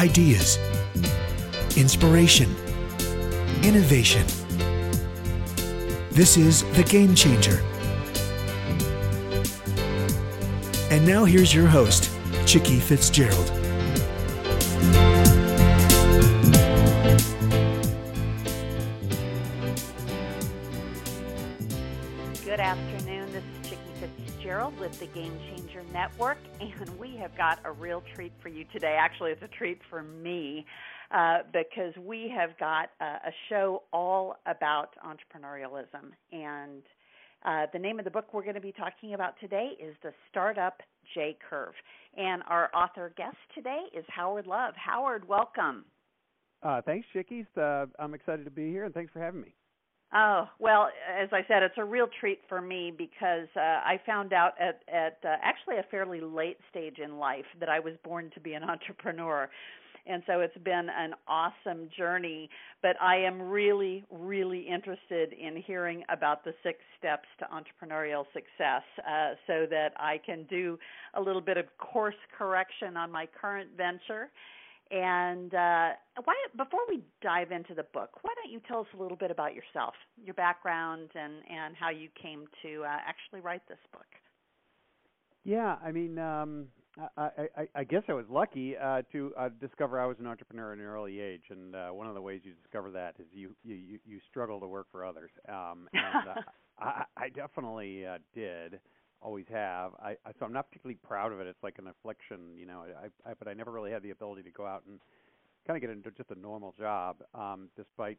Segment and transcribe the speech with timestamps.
[0.00, 0.56] Ideas,
[1.76, 2.56] inspiration,
[3.62, 4.26] innovation.
[6.10, 7.60] This is The Game Changer.
[10.90, 12.10] And now here's your host,
[12.46, 13.52] Chicke Fitzgerald.
[22.42, 23.30] Good afternoon.
[23.32, 25.59] This is Chicke Fitzgerald with the Game Changer
[25.92, 28.96] Network, and we have got a real treat for you today.
[28.98, 30.64] Actually, it's a treat for me
[31.10, 36.12] uh, because we have got a, a show all about entrepreneurialism.
[36.32, 36.82] And
[37.44, 40.12] uh, the name of the book we're going to be talking about today is The
[40.30, 40.80] Startup
[41.14, 41.74] J Curve.
[42.16, 44.74] And our author guest today is Howard Love.
[44.76, 45.84] Howard, welcome.
[46.62, 47.46] Uh, thanks, Chickies.
[47.56, 49.54] Uh, I'm excited to be here, and thanks for having me.
[50.12, 54.32] Oh well, as I said, it's a real treat for me because uh, I found
[54.32, 58.30] out at at uh, actually a fairly late stage in life that I was born
[58.34, 59.48] to be an entrepreneur,
[60.06, 62.50] and so it's been an awesome journey.
[62.82, 68.82] But I am really, really interested in hearing about the six steps to entrepreneurial success,
[69.08, 70.76] uh, so that I can do
[71.14, 74.28] a little bit of course correction on my current venture
[74.90, 75.90] and uh,
[76.24, 79.30] why, before we dive into the book, why don't you tell us a little bit
[79.30, 84.06] about yourself, your background, and and how you came to uh, actually write this book?
[85.44, 86.66] Yeah, I mean, um,
[87.16, 90.72] I, I, I guess I was lucky uh, to uh, discover I was an entrepreneur
[90.72, 93.54] at an early age, and uh, one of the ways you discover that is you
[93.64, 96.40] you you struggle to work for others, um, and uh,
[96.80, 98.80] I, I definitely uh, did
[99.22, 99.92] always have.
[100.02, 101.46] I, I so I'm not particularly proud of it.
[101.46, 102.84] It's like an affliction, you know.
[103.02, 105.00] I, I but I never really had the ability to go out and
[105.66, 108.18] kind of get into just a normal job, um, despite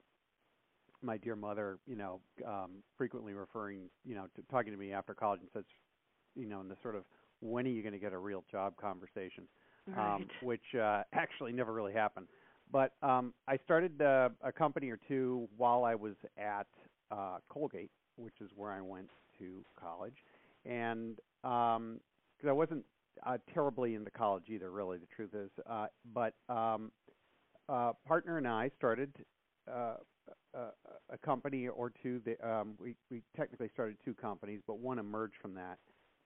[1.01, 5.13] my dear mother, you know, um, frequently referring, you know, to talking to me after
[5.13, 5.63] college and says,
[6.35, 7.03] you know, in the sort of
[7.39, 9.47] when are you going to get a real job conversation,
[9.87, 10.15] um, right.
[10.15, 12.27] um, which uh, actually never really happened.
[12.71, 16.67] But um, I started uh, a company or two while I was at
[17.11, 19.09] uh, Colgate, which is where I went
[19.39, 20.15] to college
[20.65, 21.99] and um,
[22.37, 22.85] because um, I wasn't
[23.25, 24.97] uh, terribly into college either, really.
[24.97, 26.91] The truth is, uh, but um,
[27.69, 29.13] uh, partner and I started
[29.71, 29.95] uh,
[30.53, 30.59] a,
[31.09, 32.21] a company or two.
[32.25, 35.77] That, um, we we technically started two companies, but one emerged from that,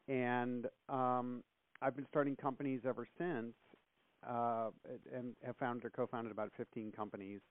[0.07, 1.43] and um,
[1.81, 3.53] I've been starting companies ever since,
[4.27, 4.69] uh,
[5.13, 7.41] and have founded or co-founded about 15 companies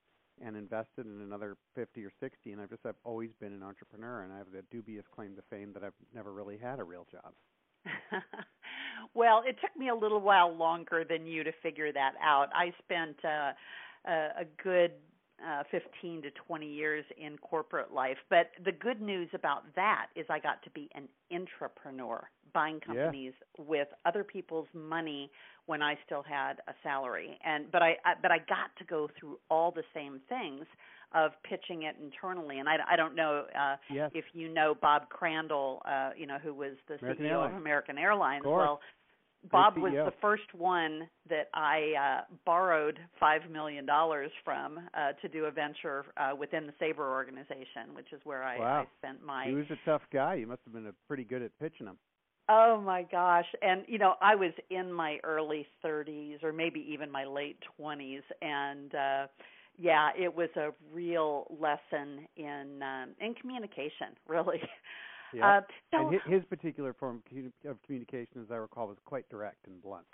[0.42, 4.22] and invested in another 50 or 60 and I've just I've always been an entrepreneur
[4.22, 7.06] and I have the dubious claim to fame that I've never really had a real
[7.10, 7.32] job.
[9.14, 12.48] well, it took me a little while longer than you to figure that out.
[12.54, 13.52] I spent uh,
[14.06, 14.92] a, a good
[15.44, 18.16] uh, 15 to 20 years in corporate life.
[18.30, 22.22] But the good news about that is I got to be an intrapreneur,
[22.52, 23.64] buying companies yeah.
[23.66, 25.30] with other people's money
[25.66, 27.38] when I still had a salary.
[27.44, 30.64] And but I, I but I got to go through all the same things
[31.14, 32.58] of pitching it internally.
[32.58, 34.10] And I, I don't know uh, yes.
[34.14, 37.54] if you know Bob Crandall, uh, you know, who was the American CEO Airlines.
[37.54, 38.44] of American Airlines.
[38.44, 38.80] Of well,
[39.50, 45.28] Bob was the first one that I uh, borrowed five million dollars from uh, to
[45.28, 48.80] do a venture uh, within the Sabre organization, which is where I, Wow.
[48.82, 49.46] I spent my.
[49.46, 50.34] He was a tough guy.
[50.34, 51.98] You must have been a pretty good at pitching him.
[52.48, 53.46] Oh my gosh!
[53.62, 58.22] And you know, I was in my early 30s or maybe even my late 20s,
[58.42, 59.26] and uh,
[59.78, 64.60] yeah, it was a real lesson in um, in communication, really.
[65.32, 65.44] Yep.
[65.44, 65.60] Uh,
[65.90, 69.82] so, and his, particular form of of communication, as I recall, was quite direct and
[69.82, 70.06] blunt.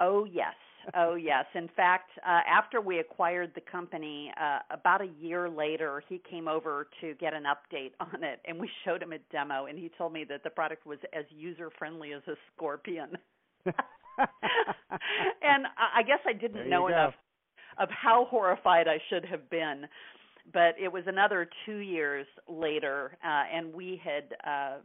[0.00, 0.54] Oh yes,
[0.94, 1.44] oh yes.
[1.54, 6.48] In fact, uh, after we acquired the company, uh, about a year later, he came
[6.48, 9.90] over to get an update on it, and we showed him a demo, and he
[9.96, 13.16] told me that the product was as user friendly as a scorpion.
[13.66, 13.74] and
[15.76, 16.88] I guess I didn't know go.
[16.88, 17.14] enough
[17.78, 19.86] of how horrified I should have been.
[20.52, 24.78] But it was another two years later, uh, and we had uh,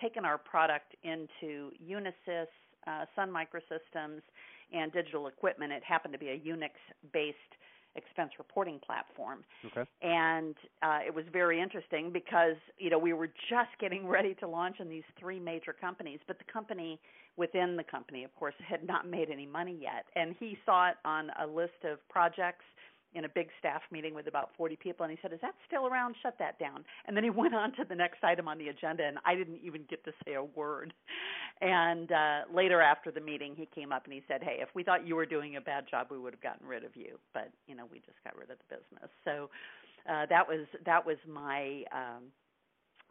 [0.00, 2.46] taken our product into Unisys,
[2.86, 4.22] uh, Sun Microsystems,
[4.72, 5.72] and Digital Equipment.
[5.72, 7.36] It happened to be a Unix-based
[7.94, 9.44] expense reporting platform.
[9.66, 9.88] Okay.
[10.00, 14.48] And uh, it was very interesting because you know we were just getting ready to
[14.48, 16.98] launch in these three major companies, but the company
[17.36, 20.04] within the company, of course, had not made any money yet.
[20.16, 22.64] And he saw it on a list of projects
[23.14, 25.86] in a big staff meeting with about 40 people and he said, "Is that still
[25.86, 26.16] around?
[26.22, 29.04] Shut that down." And then he went on to the next item on the agenda
[29.04, 30.92] and I didn't even get to say a word.
[31.60, 34.82] And uh later after the meeting, he came up and he said, "Hey, if we
[34.82, 37.50] thought you were doing a bad job, we would have gotten rid of you, but,
[37.66, 39.50] you know, we just got rid of the business." So
[40.08, 42.24] uh that was that was my um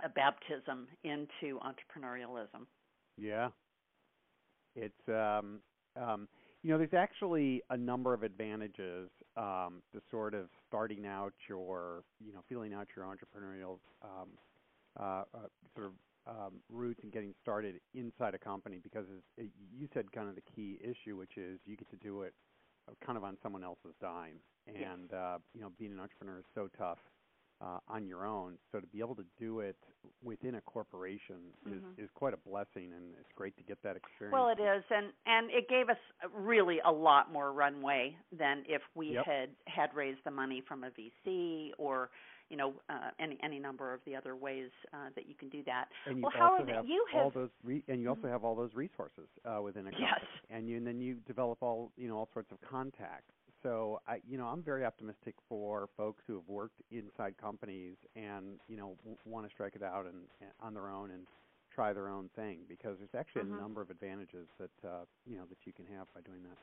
[0.03, 2.65] a baptism into entrepreneurialism.
[3.17, 3.49] Yeah.
[4.75, 5.59] It's um
[5.95, 6.27] um
[6.63, 12.03] you know, there's actually a number of advantages um, to sort of starting out your,
[12.23, 14.29] you know, feeling out your entrepreneurial um,
[14.99, 15.93] uh, uh, sort of
[16.27, 19.05] um, roots and getting started inside a company because
[19.37, 22.33] it, you said kind of the key issue, which is you get to do it
[23.05, 24.37] kind of on someone else's dime,
[24.67, 25.17] and yes.
[25.17, 26.97] uh, you know, being an entrepreneur is so tough
[27.61, 28.57] uh, on your own.
[28.71, 29.75] So to be able to do it
[30.23, 31.37] within a corporation
[31.67, 31.77] mm-hmm.
[31.77, 34.33] is is quite a blessing, and it's great to get that experience.
[34.33, 35.97] Well, it is, and and it gave us
[36.35, 39.25] really a lot more runway than if we yep.
[39.25, 42.09] had had raised the money from a VC or
[42.49, 45.63] you know uh, any any number of the other ways uh, that you can do
[45.65, 45.85] that.
[46.07, 48.31] And you well, also Howard, have you all have, those, re- and you also Mhm.
[48.31, 50.07] have all those resources uh, within a company.
[50.09, 50.25] Yes.
[50.49, 53.33] And you and then you develop all you know all sorts of contacts.
[53.63, 58.59] So I you know I'm very optimistic for folks who have worked inside companies and
[58.67, 61.27] you know w- want to strike it out and, and on their own and
[61.73, 63.51] try their own thing because there's actually Mhm.
[63.51, 66.57] a number of advantages that uh, you know that you can have by doing that.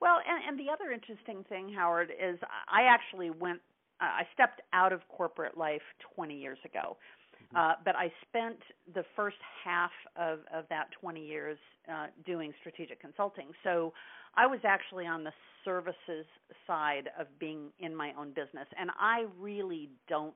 [0.00, 2.38] Well, and, and the other interesting thing, Howard, is
[2.68, 3.60] I actually went.
[4.00, 5.82] Uh, I stepped out of corporate life
[6.14, 7.15] 20 years ago, Mm-hmm.
[7.54, 8.58] Uh, but I spent
[8.94, 11.58] the first half of of that 20 years
[11.92, 13.48] uh, doing strategic consulting.
[13.62, 13.92] So
[14.34, 15.32] I was actually on the
[15.64, 16.26] services
[16.66, 20.34] side of being in my own business, and I really don't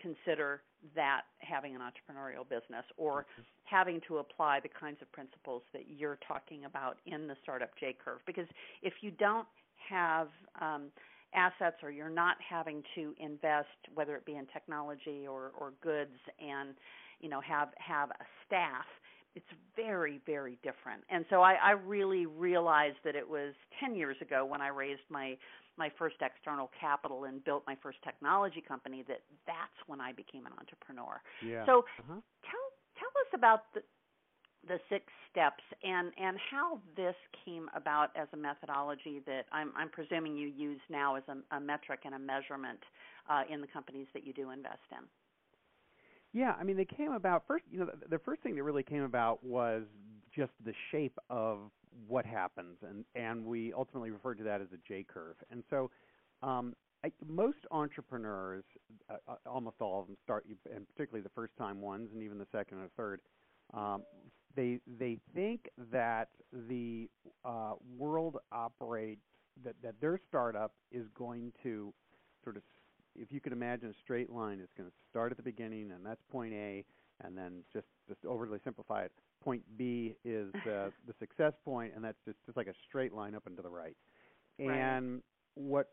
[0.00, 0.62] consider
[0.96, 3.26] that having an entrepreneurial business or
[3.64, 7.96] having to apply the kinds of principles that you're talking about in the startup J
[8.04, 8.18] curve.
[8.26, 8.46] Because
[8.82, 9.46] if you don't
[9.88, 10.28] have
[10.60, 10.90] um,
[11.34, 16.16] assets or you're not having to invest, whether it be in technology or, or goods,
[16.38, 16.74] and
[17.20, 18.86] you know have have a staff,
[19.34, 19.46] it's
[19.76, 21.02] very very different.
[21.10, 25.02] And so I, I really realized that it was 10 years ago when I raised
[25.08, 25.36] my
[25.78, 30.46] my first external capital and built my first technology company that that's when I became
[30.46, 31.20] an entrepreneur.
[31.44, 31.64] Yeah.
[31.64, 32.20] So uh-huh.
[32.44, 32.66] tell
[32.98, 33.82] tell us about the
[34.68, 39.88] the six steps and and how this came about as a methodology that I'm I'm
[39.88, 42.80] presuming you use now as a, a metric and a measurement
[43.28, 45.04] uh, in the companies that you do invest in.
[46.32, 47.64] Yeah, I mean, they came about first.
[47.70, 49.82] You know, the, the first thing that really came about was
[50.34, 51.58] just the shape of
[52.08, 55.36] what happens, and and we ultimately referred to that as a J curve.
[55.50, 55.90] And so,
[56.42, 56.74] um,
[57.04, 58.64] I, most entrepreneurs,
[59.10, 62.38] uh, uh, almost all of them, start, and particularly the first time ones, and even
[62.38, 63.20] the second and the third,
[63.74, 64.02] um,
[64.56, 66.28] they they think that
[66.68, 67.08] the
[67.44, 69.22] uh, world operates
[69.64, 71.92] that that their startup is going to
[72.44, 72.62] sort of
[73.14, 76.04] if you could imagine a straight line, it's going to start at the beginning, and
[76.04, 76.84] that's point A,
[77.22, 79.12] and then just just overly simplify it.
[79.42, 83.34] Point B is uh, the success point, and that's just just like a straight line
[83.34, 83.96] up and to the right.
[84.58, 84.76] Right.
[84.76, 85.22] And
[85.54, 85.88] what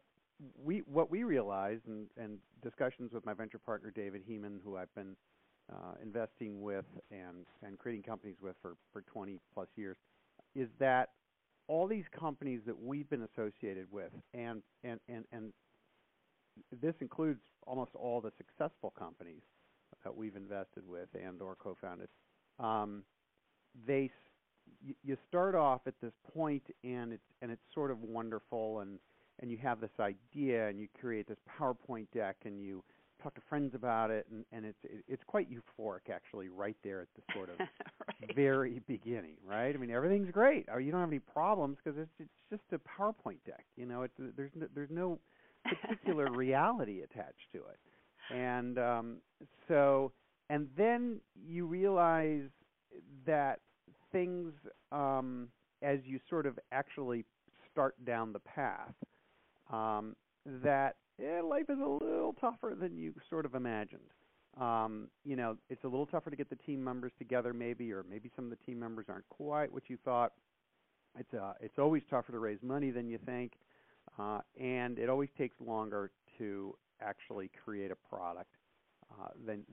[0.63, 4.93] we what we realized, and, and discussions with my venture partner David Heeman, who I've
[4.95, 5.15] been
[5.71, 9.97] uh, investing with and and creating companies with for for 20 plus years,
[10.55, 11.09] is that
[11.67, 15.53] all these companies that we've been associated with, and and and and
[16.81, 19.41] this includes almost all the successful companies
[20.03, 22.07] that we've invested with and or co-founded.
[22.59, 23.03] Um,
[23.87, 24.09] they
[25.03, 28.99] you, start off at this point and it's and it's sort of wonderful and
[29.41, 32.83] and you have this idea and you create this PowerPoint deck and you
[33.21, 37.01] talk to friends about it and and it's it, it's quite euphoric actually right there
[37.01, 38.35] at the sort of right.
[38.35, 39.73] very beginning right?
[39.73, 40.67] I mean everything's great.
[40.71, 44.03] Or you don't have any problems because it's it's just a powerpoint deck you know?
[44.03, 45.19] It's there's no, there's no
[45.65, 48.35] particular reality attached to it.
[48.35, 49.17] And um
[49.67, 50.11] so
[50.49, 52.49] and then you realize
[53.25, 53.59] that
[54.11, 54.53] things
[54.91, 55.49] um
[55.81, 57.25] as you sort of actually
[57.71, 58.93] start down the path
[59.71, 60.15] um
[60.63, 64.11] that eh, life is a little tougher than you sort of imagined.
[64.59, 68.03] Um, you know, it's a little tougher to get the team members together, maybe, or
[68.09, 70.33] maybe some of the team members aren't quite what you thought.
[71.17, 73.53] It's uh, it's always tougher to raise money than you think,
[74.17, 78.55] uh, and it always takes longer to actually create a product
[79.11, 79.63] uh, than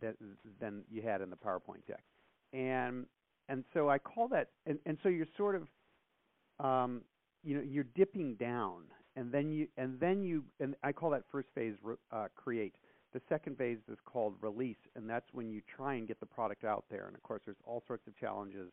[0.00, 0.16] th-
[0.60, 2.04] than you had in the PowerPoint deck.
[2.52, 3.06] And
[3.48, 7.02] and so I call that, and, and so you're sort of, um,
[7.44, 8.82] you know, you're dipping down
[9.16, 11.74] and then you and then you and I call that first phase
[12.12, 12.74] uh, create.
[13.12, 16.64] The second phase is called release, and that's when you try and get the product
[16.64, 17.06] out there.
[17.06, 18.70] And of course, there's all sorts of challenges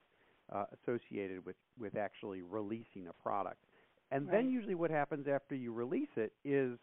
[0.52, 3.64] uh, associated with with actually releasing a product.
[4.12, 4.34] And Right.
[4.44, 6.78] then usually what happens after you release it is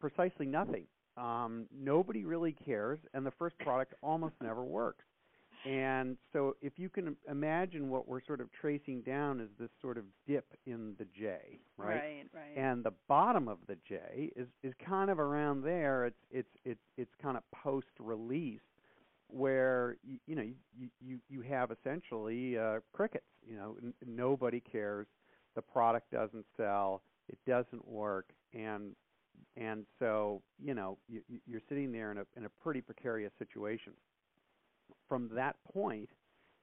[0.00, 0.86] precisely nothing.
[1.16, 5.04] Um, nobody really cares, and the first product almost never works.
[5.64, 9.96] And so, if you can imagine what we're sort of tracing down is this sort
[9.96, 11.96] of dip in the J, right?
[11.96, 12.56] Right, right.
[12.56, 16.06] And the bottom of the J is is kind of around there.
[16.06, 18.60] It's it's it's it's kind of post release,
[19.28, 20.42] where you, you know
[20.76, 23.24] you you you have essentially uh, crickets.
[23.48, 25.06] You know, n- nobody cares.
[25.54, 27.02] The product doesn't sell.
[27.28, 28.94] It doesn't work, and
[29.56, 33.32] and so you know you, you- you're sitting there in a in a pretty precarious
[33.38, 33.92] situation.
[35.12, 36.08] From that point,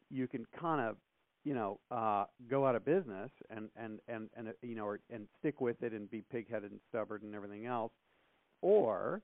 [0.09, 0.95] you can kind of
[1.43, 4.99] you know uh, go out of business and and and and uh, you know or,
[5.11, 7.91] and stick with it and be pigheaded and stubborn and everything else,
[8.63, 9.21] or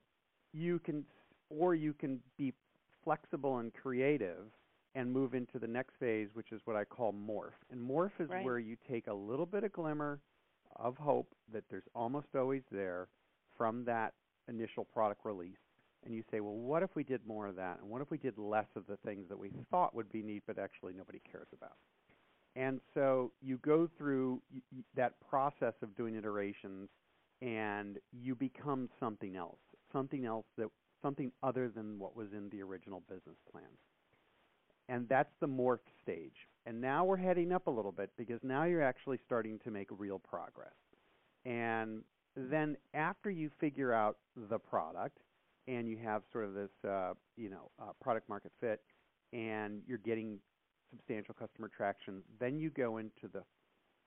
[0.54, 1.04] you can
[1.50, 2.54] or you can be
[3.04, 4.46] flexible and creative
[4.94, 7.58] and move into the next phase, which is what I call morph.
[7.72, 8.46] And morph is Right.
[8.46, 10.20] where you take a little bit of glimmer
[10.76, 13.08] of hope that there's almost always there
[13.58, 14.14] from that
[14.48, 15.58] initial product release.
[16.06, 17.80] And you say, well, what if we did more of that?
[17.82, 20.44] And what if we did less of the things that we thought would be neat,
[20.46, 21.76] but actually nobody cares about?
[22.56, 24.42] And so you go through
[24.96, 26.90] that process of doing iterations,
[27.42, 29.60] and you become something else,
[29.92, 30.68] something else that
[31.02, 33.64] something other than what was in the original business plan.
[34.88, 36.48] And that's the morph stage.
[36.66, 39.88] And now we're heading up a little bit because now you're actually starting to make
[39.92, 40.74] real progress.
[41.46, 42.04] And
[42.36, 44.18] then after you figure out
[44.50, 45.20] the product
[45.68, 48.82] and you have sort of this, uh, you know, uh, product market fit,
[49.34, 50.40] and you're getting
[50.92, 53.44] substantial customer traction, then you go into the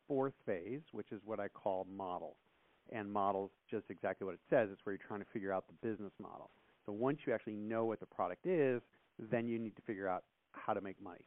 [0.06, 2.36] fourth phase, which is what I call model.
[2.90, 4.70] And models just exactly what it says.
[4.72, 6.50] It's where you're trying to figure out the business model.
[6.86, 8.80] So once you actually know what the product is,
[9.18, 11.26] then you need to figure out how to make money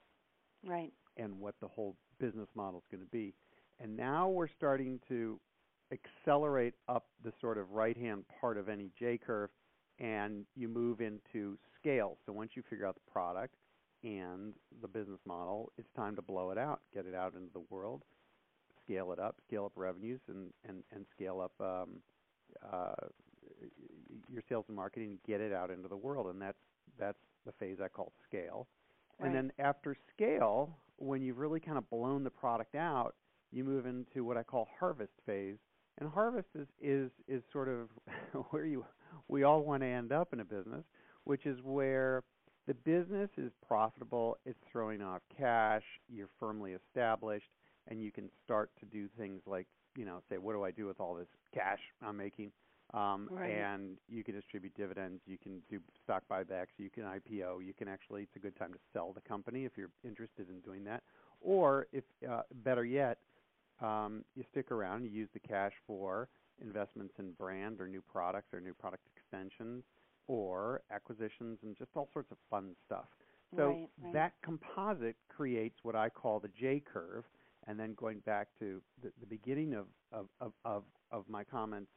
[0.65, 0.91] right.
[1.17, 3.33] and what the whole business model is going to be.
[3.79, 5.39] And now we're starting to
[5.91, 9.50] accelerate up the sort of right hand part of any J curve
[10.01, 12.17] and you move into scale.
[12.25, 13.53] So once you figure out the product
[14.03, 17.63] and the business model, it's time to blow it out, get it out into the
[17.70, 18.01] world,
[18.84, 21.89] scale it up, scale up revenues, and, and, and scale up um,
[22.74, 23.08] uh,
[24.27, 26.27] your sales and marketing, get it out into the world.
[26.27, 26.58] And that's,
[27.00, 28.67] that's the phase I call scale.
[29.20, 33.13] And then after scale, when you've really kind of blown the product out,
[33.51, 35.58] you move into what I call harvest phase.
[36.00, 37.89] And harvest is is is sort of
[38.50, 38.84] where you
[39.27, 40.84] we all want to end up in a business,
[41.24, 42.24] which is where
[42.68, 47.50] the business is profitable, it's throwing off cash, you're firmly established,
[47.88, 50.86] and you can start to do things like, you know, say, what do I do
[50.86, 52.51] with all this cash I'm making?
[52.94, 53.51] Um, Right.
[53.51, 57.88] And you can distribute dividends, you can do stock buybacks, you can IPO, you can
[57.88, 61.03] actually, it's a good time to sell the company if you're interested in doing that.
[61.41, 63.18] Or if, uh, better yet,
[63.82, 66.27] um, you stick around, you use the cash for
[66.62, 69.84] investments in brand or new products or new product extensions
[70.27, 73.06] or acquisitions and just all sorts of fun stuff.
[73.56, 74.13] So Right, right.
[74.13, 77.25] that composite creates what I call the J curve.
[77.68, 81.91] And then going back to the, the beginning of, of, of, of, of my comments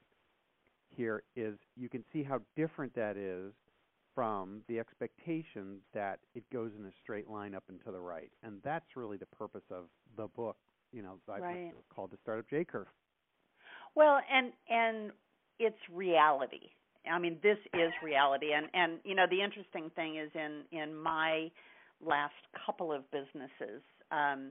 [0.90, 3.52] here is you can see how different that is
[4.14, 8.30] from the expectation that it goes in a straight line up and to the right.
[8.42, 9.84] And that's really the purpose of
[10.16, 10.56] the book,
[10.92, 11.74] you know, I Right.
[11.94, 12.88] called the Startup J Curve.
[13.94, 15.10] Well, and and
[15.58, 16.70] it's reality.
[17.10, 20.94] I mean, this is reality, and and you know the interesting thing is in in
[20.94, 21.50] my
[22.04, 22.34] last
[22.66, 24.50] couple of businesses, um,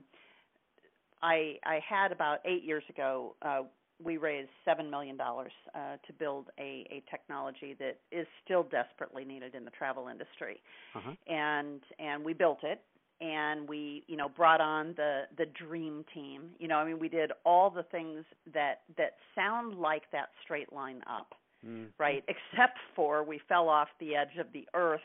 [1.22, 3.34] I I had about eight years ago.
[3.42, 3.62] Uh,
[4.02, 9.24] we raised seven million dollars uh, to build a, a technology that is still desperately
[9.24, 10.60] needed in the travel industry,
[10.94, 11.12] Uh-huh.
[11.32, 12.80] and and we built it
[13.20, 17.08] and we you know brought on the the dream team you know i mean we
[17.08, 21.34] did all the things that that sound like that straight line up
[21.66, 21.86] Mm.
[21.98, 25.00] right except for we fell off the edge of the earth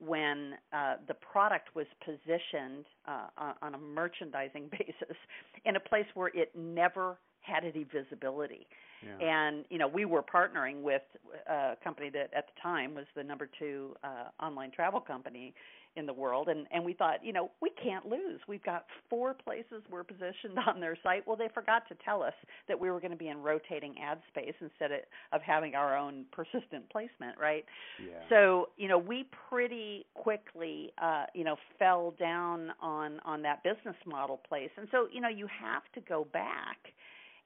[0.00, 5.16] when uh, the product was positioned uh, on, a merchandising basis
[5.64, 8.66] in a place where it never had any visibility
[9.04, 9.18] Yeah.
[9.24, 11.02] and you know we were partnering with
[11.48, 15.54] a company that at the time was the number two uh, online travel company
[15.96, 18.40] in the world and and we thought you know we can't lose.
[18.48, 21.26] We've got four places we're positioned on their site.
[21.26, 22.34] Well they forgot to tell us
[22.68, 25.00] that we were going to be in rotating ad space instead of,
[25.32, 27.64] of having our own persistent placement right?
[28.00, 28.18] Yeah.
[28.28, 33.96] so you know we pretty quickly uh you know fell down on on that business
[34.06, 34.70] model place.
[34.76, 36.78] And so you know you have to go back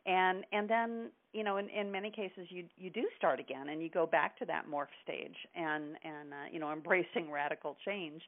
[0.06, 3.82] and and then you know in in many cases you you do start again and
[3.82, 8.22] you go back to that morph stage and and uh, you know embracing radical change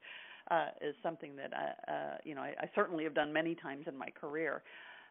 [0.51, 3.87] uh is something that I uh you know I, I certainly have done many times
[3.87, 4.63] in my career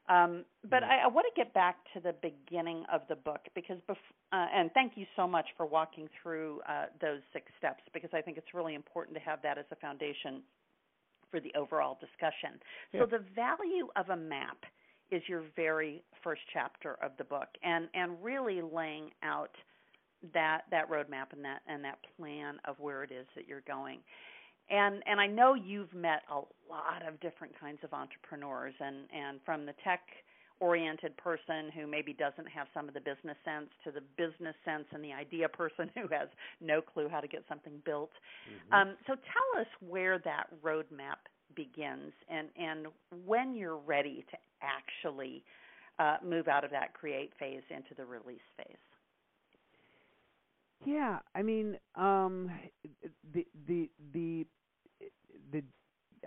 [0.10, 3.78] um, but I, I want to get back to the beginning of the book because,
[3.90, 3.96] bef-
[4.32, 8.22] uh, and thank you so much for walking through uh, those six steps because I
[8.22, 10.42] think it's really important to have that as a foundation
[11.30, 12.58] for the overall discussion.
[12.94, 13.02] Yeah.
[13.02, 14.64] So the value of a map
[15.12, 19.52] is your very first chapter of the book, and and really laying out
[20.34, 24.00] that that roadmap and that and that plan of where it is that you're going.
[24.70, 26.36] And and I know you've met a
[26.70, 30.02] lot of different kinds of entrepreneurs, and and from the tech
[30.60, 34.86] oriented person who maybe doesn't have some of the business sense to the business sense
[34.92, 36.28] and the idea person who has
[36.62, 38.12] no clue how to get something built.
[38.50, 38.74] Mm-hmm.
[38.74, 41.22] Um, so tell us where that roadmap
[41.56, 42.88] begins and, and
[43.26, 45.44] when you're ready to actually
[46.00, 48.78] uh, move out of that create phase into the release phase.
[50.86, 52.52] Yeah, I mean, um,
[53.34, 54.46] the the the
[55.52, 55.64] the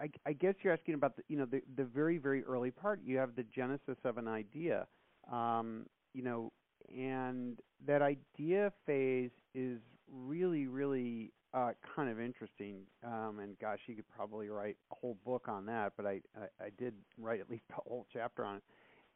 [0.00, 3.00] I, I guess you're asking about the you know the the very very early part.
[3.04, 4.86] You have the genesis of an idea,
[5.30, 6.52] um, you know,
[6.92, 9.78] and that idea phase is
[10.12, 12.82] really really uh, kind of interesting.
[13.04, 16.66] Um, and gosh, you could probably write a whole book on that, but I, I
[16.66, 18.62] I did write at least a whole chapter on it.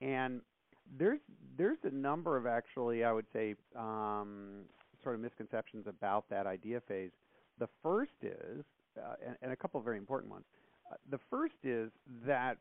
[0.00, 0.41] And
[0.99, 1.21] there's
[1.57, 4.62] there's a number of actually I would say um,
[5.03, 7.11] sort of misconceptions about that idea phase.
[7.59, 8.64] The first is,
[8.99, 10.45] uh, and, and a couple of very important ones
[10.91, 11.91] uh, the first is
[12.26, 12.59] that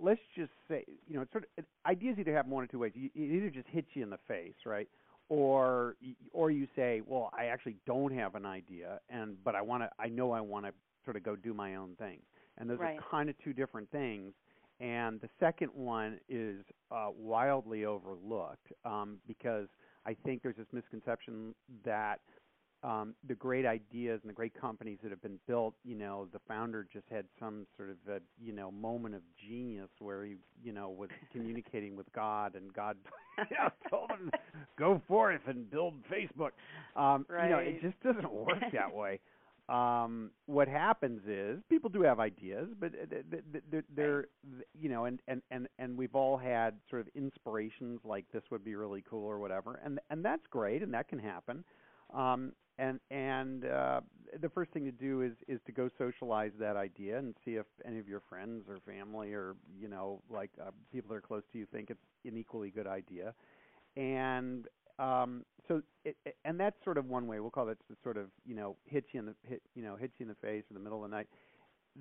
[0.00, 2.92] let's just say you know it's sort of ideas either happen one or two ways.
[2.94, 4.88] You, it either just hits you in the face, right?
[5.28, 5.96] Or
[6.32, 9.90] or you say, well, I actually don't have an idea, and but I want to.
[9.98, 10.72] I know I want to
[11.04, 12.18] sort of go do my own thing,
[12.58, 12.98] and those Right.
[12.98, 14.32] are kind of two different things.
[14.78, 16.58] And the second one is
[16.90, 19.68] uh, wildly overlooked um, because
[20.04, 21.54] I think there's this misconception
[21.84, 22.20] that
[22.86, 26.38] um, the great ideas and the great companies that have been built, you know, the
[26.46, 30.72] founder just had some sort of a, you know, moment of genius where he, you
[30.72, 32.96] know, was communicating with God and God
[33.50, 34.30] you know, told him
[34.78, 36.50] go forth and build Facebook.
[36.94, 39.18] Um, You know, it just doesn't work that way.
[39.68, 44.68] Um, what happens is people do have ideas, but th- th- th- they're, they're th-
[44.80, 48.64] you know, and, and, and, and we've all had sort of inspirations like this would
[48.64, 51.64] be really cool or whatever, and and that's great, and that can happen.
[52.14, 54.00] Um, and and uh,
[54.40, 57.66] the first thing to do is is to go socialize that idea and see if
[57.86, 61.42] any of your friends or family or you know like uh, people that are close
[61.52, 63.34] to you think it's an equally good idea.
[63.96, 64.66] And
[64.98, 67.40] um, so it, it- and that's sort of one way.
[67.40, 70.14] We'll call that sort of you know hits you in the hit you know hits
[70.18, 71.28] you in the face in the middle of the night.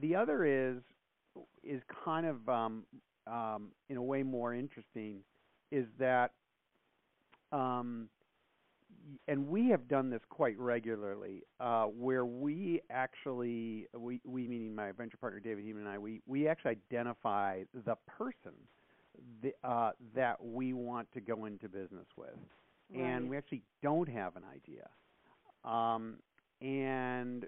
[0.02, 0.82] The other is
[1.64, 2.84] is kind of um,
[3.28, 5.20] um, in a way more interesting
[5.72, 6.32] is that
[7.52, 8.10] um,
[9.28, 14.92] and we have done this quite regularly, uh, where we actually, we, we meaning my
[14.92, 18.54] venture partner David Heeman and I, we, we actually identify the person
[19.42, 22.36] the, uh, that we want to go into business with,
[22.94, 24.90] and we actually don't have an idea,
[25.64, 26.18] um,
[26.62, 27.46] and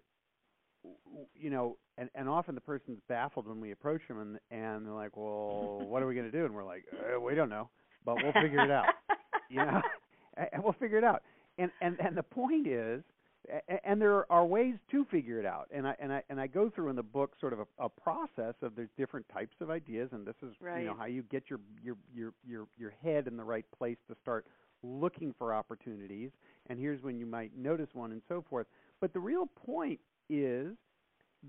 [1.36, 4.94] you know, and, and often the person's baffled when we approach them, and and they're
[4.94, 7.70] like, "Well, what are we going to do?" And we're like, uh, "We don't know,
[8.06, 8.86] but we'll figure it out."
[9.50, 9.82] you know,
[10.38, 11.24] and we'll figure it out.
[11.58, 13.04] And and and the point is,
[13.84, 15.68] and there are ways to figure it out.
[15.74, 17.90] And I and I and I go through in the book sort of a, a
[17.90, 21.50] process of there's different types of ideas, and this is you know how you get
[21.50, 24.46] your your your your your head in the right place to start
[24.84, 26.32] looking for opportunities.
[26.70, 28.68] And here's when you might notice one, and so forth.
[29.00, 30.76] But the real point is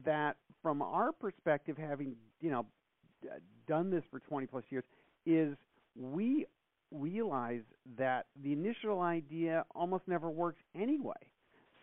[0.04, 2.66] that from our perspective, having you know
[3.66, 4.84] done this for 20 plus years,
[5.26, 5.56] is
[5.96, 6.46] we
[6.90, 7.62] realize
[7.98, 11.14] that the initial idea almost never works anyway.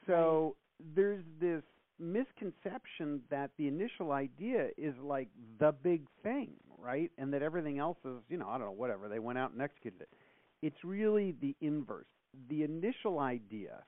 [0.07, 0.55] So
[0.95, 1.63] there's this
[1.99, 7.11] misconception that the initial idea is like the big thing, right?
[7.17, 9.07] And that everything else is, you know, I don't know, whatever.
[9.07, 10.09] They went out and executed it.
[10.61, 12.07] It's really the inverse.
[12.49, 13.83] The initial idea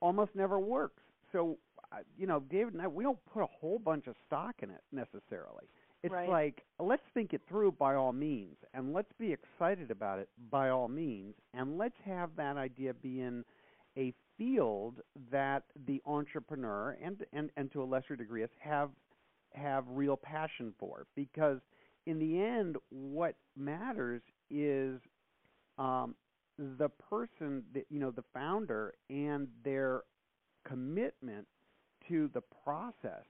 [0.00, 1.02] almost never works.
[1.32, 1.58] So,
[1.92, 4.70] uh, you know, David and I, we don't put a whole bunch of stock in
[4.70, 5.68] it necessarily.
[6.02, 6.26] It's Right.
[6.26, 10.68] like, let's think it through by all means, and let's be excited about it by
[10.70, 13.44] all means, and let's have that idea be in
[13.96, 18.90] a field that the entrepreneur and and, and to a lesser degree us have
[19.54, 21.60] have real passion for because
[22.06, 25.00] in the end what matters is
[25.78, 26.14] um,
[26.58, 30.02] the person that you know the founder and their
[30.66, 31.46] commitment
[32.08, 33.24] to the process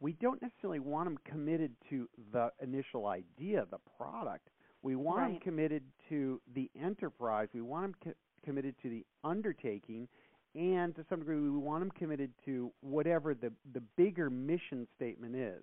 [0.00, 4.48] we don't necessarily want them committed to the initial idea the product
[4.82, 7.48] We want them committed to the enterprise.
[7.52, 10.08] We want them co- committed to the undertaking,
[10.54, 15.34] and to some degree, we want them committed to whatever the the bigger mission statement
[15.34, 15.62] is.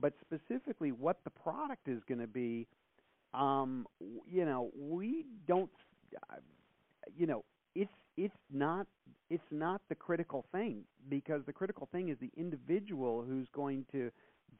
[0.00, 2.66] But specifically, what the product is going to be,
[3.34, 3.86] um,
[4.26, 5.70] you know, we don't,
[6.30, 6.36] uh,
[7.14, 8.86] you know, it's it's not
[9.30, 14.10] it's not the critical thing because the critical thing is the individual who's going to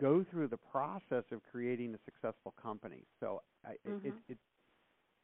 [0.00, 3.04] go through the process of creating a successful company.
[3.20, 3.92] So I, Mhm.
[4.04, 4.38] it, it,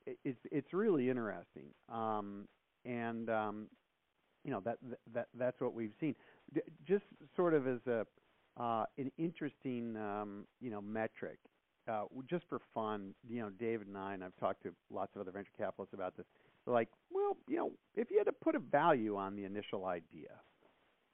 [0.07, 2.47] it it's it's really interesting, um,
[2.85, 3.67] and um,
[4.45, 4.79] you know that
[5.15, 6.15] that that's what we've seen.
[6.55, 7.05] D- just
[7.37, 8.07] sort of as a
[8.61, 11.39] uh, an interesting um, you know metric,
[11.91, 13.15] uh, just for fun.
[13.29, 16.17] You know, David and I, and I've talked to lots of other venture capitalists about
[16.17, 16.27] this.
[16.69, 20.31] Like, well, you know, if you had to put a value on the initial idea,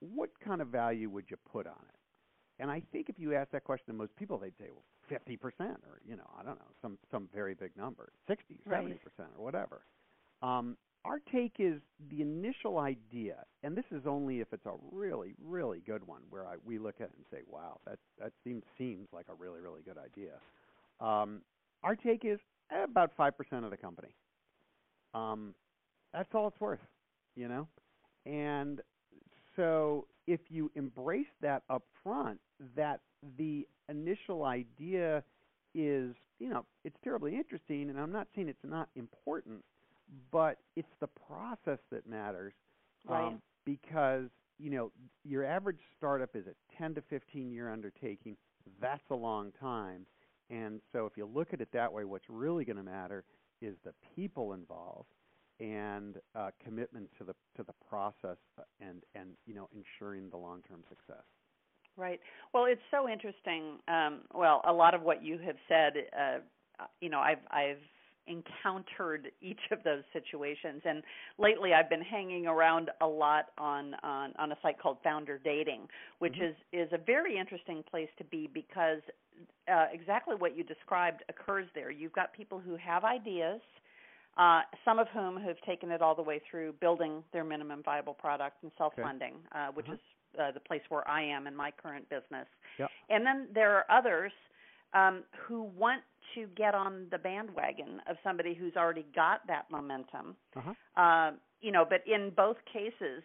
[0.01, 1.99] what kind of value would you put on it?
[2.62, 5.37] And I think if you ask that question to most people, they'd say, well, fifty
[5.37, 8.79] percent, or you know, I don't know, some some very big number, sixty, Right.
[8.79, 9.83] seventy percent, or whatever.
[10.43, 15.35] Um, our take is the initial idea, and this is only if it's a really,
[15.45, 18.62] really good one, where I, we look at it and say, "Wow, that that seems
[18.79, 20.35] seems like a really, really good idea."
[21.01, 21.43] Um,
[21.83, 22.38] our take is
[22.71, 24.14] eh, about five percent of the company.
[25.14, 25.55] Um,
[26.12, 26.81] that's all it's worth,
[27.35, 27.68] you know.
[28.27, 28.81] And
[29.57, 32.40] so, if you embrace that up front,
[32.77, 33.00] that
[33.37, 35.22] the initial idea
[35.74, 39.64] is, you know, it's terribly interesting, and I'm not saying it's not important,
[40.31, 42.55] but it's the process that matters.
[43.07, 43.27] Right.
[43.27, 44.92] Um, because, you know,
[45.24, 48.37] your average startup is a 10 to 15 year undertaking.
[48.81, 50.07] That's a long time.
[50.50, 53.24] And so, if you look at it that way, what's really going to matter
[53.61, 55.09] is the people involved
[55.61, 58.38] and uh, commitment to the to the process
[58.81, 61.25] and and you know ensuring the long term success.
[61.97, 62.21] Right.
[62.53, 63.79] Well, it's so interesting.
[63.87, 66.38] Um, well, a lot of what you have said, uh,
[67.01, 67.83] you know, I've I've
[68.27, 71.03] encountered each of those situations, and
[71.39, 75.89] lately I've been hanging around a lot on on, on a site called Founder Dating,
[76.19, 76.51] which Mhm.
[76.51, 79.03] is is a very interesting place to be because
[79.69, 81.91] uh, exactly what you described occurs there.
[81.91, 83.61] You've got people who have ideas.
[84.37, 88.15] Uh, some of whom have taken it all the way through building their minimum viable
[88.15, 89.95] product and self-funding, uh, which Uh-huh.
[89.95, 90.01] is
[90.41, 92.49] uh, the place where I am in my current business.
[92.79, 92.91] Yep.
[93.11, 94.33] And then there are others
[94.94, 96.02] um, who want
[96.35, 100.37] to get on the bandwagon of somebody who's already got that momentum.
[100.57, 101.00] Uh-huh.
[101.00, 103.22] Uh, you know, but in both cases,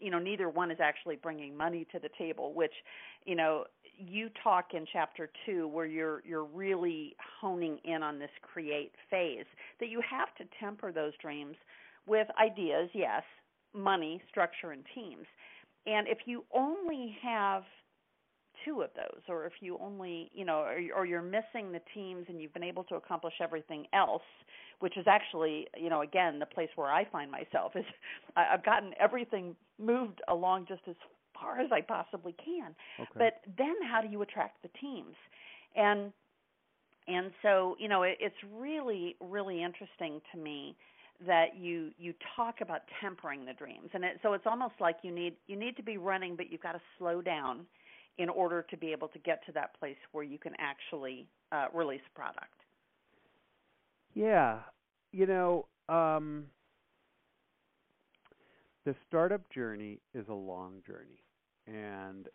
[0.00, 2.54] you know, neither one is actually bringing money to the table.
[2.54, 2.72] Which,
[3.24, 3.64] you know,
[3.98, 9.44] you talk in chapter two where you're you're really honing in on this create phase
[9.80, 11.56] that you have to temper those dreams
[12.06, 13.22] with ideas, yes,
[13.74, 15.26] money, structure, and teams.
[15.86, 17.64] And if you only have
[18.64, 22.26] two of those, or if you only, you know, or, or you're missing the teams
[22.28, 24.22] and you've been able to accomplish everything else,
[24.80, 27.84] which is actually, you know, again, the place where I find myself is
[28.36, 30.96] I've gotten everything moved along just as
[31.34, 32.74] far as I possibly can.
[33.00, 33.10] Okay.
[33.14, 35.14] But then how do you attract the teams?
[35.76, 36.12] And
[37.08, 40.76] and so, you know, it, it's really really interesting to me
[41.26, 43.90] that you you talk about tempering the dreams.
[43.94, 46.62] And it, so it's almost like you need you need to be running but you've
[46.62, 47.66] got to slow down
[48.18, 51.66] in order to be able to get to that place where you can actually uh,
[51.72, 52.54] release product.
[54.14, 54.58] Yeah,
[55.12, 56.44] you know, um,
[58.84, 61.22] the startup journey is a long journey,
[61.66, 62.28] and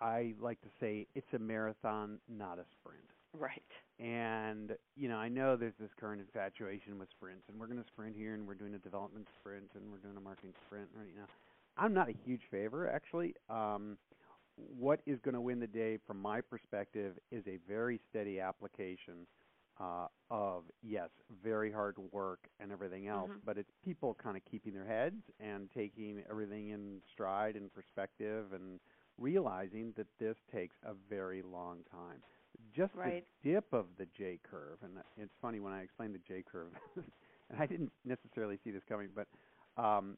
[0.00, 3.04] I like to say it's a marathon, not a sprint.
[3.38, 3.62] Right.
[4.00, 7.88] And you know, I know there's this current infatuation with sprints, and we're going to
[7.88, 10.88] sprint here, and we're doing a development sprint, and we're doing a marketing sprint.
[10.96, 11.08] Right?
[11.12, 11.26] You know,
[11.76, 13.34] I'm not a huge favor, actually.
[13.50, 13.98] Um,
[14.78, 19.26] what is going to win the day, from my perspective, is a very steady application
[19.80, 21.10] uh, of yes,
[21.42, 23.40] very hard work and everything else, Mhm.
[23.44, 28.52] but it's people kind of keeping their heads and taking everything in stride and perspective
[28.52, 28.80] and
[29.18, 32.22] realizing that this takes a very long time.
[32.74, 33.24] Just Right.
[33.42, 36.72] the dip of the J curve, and it's funny when I explain the J curve,
[36.96, 39.28] and I didn't necessarily see this coming, but
[39.82, 40.16] um,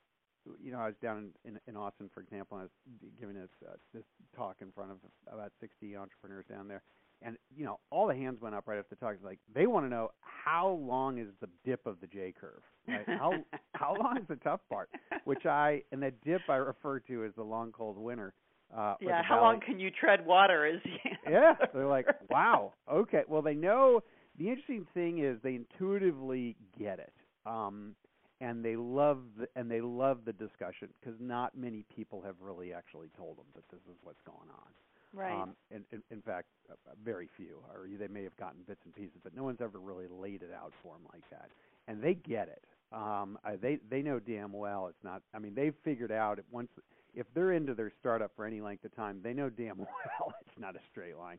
[0.63, 3.35] you know, I was down in, in, in Austin, for example, and I was giving
[3.35, 4.05] this uh, this
[4.37, 4.99] talk in front of
[5.33, 6.83] about 60 entrepreneurs down there,
[7.23, 9.15] and you know, all the hands went up right after the talk.
[9.15, 12.63] It's like they want to know how long is the dip of the J curve,
[12.89, 13.05] right?
[13.07, 13.33] How
[13.75, 14.91] how long is the tough part?
[15.25, 18.33] Which I and the dip I refer to as the long cold winter.
[18.75, 20.81] Uh, yeah, how long can you tread water is
[21.29, 23.23] yeah, they're like, wow, okay.
[23.27, 24.01] Well, they know
[24.39, 27.13] the interesting thing is they intuitively get it,
[27.47, 27.97] um,
[28.41, 32.73] and they love the, and they love the discussion because not many people have really
[32.73, 34.71] actually told them that this is what's going on.
[35.13, 35.33] Right.
[35.43, 38.81] Um, in, in, in fact, uh, uh, very few, or they may have gotten bits
[38.85, 41.51] and pieces, but no one's ever really laid it out for them like that.
[41.89, 42.65] And they get it.
[42.93, 45.23] Um, I, they they know damn well it's not.
[45.35, 46.69] I mean, they've figured out it once
[47.15, 50.59] if they're into their startup for any length of time, they know damn well it's
[50.59, 51.39] not a straight line.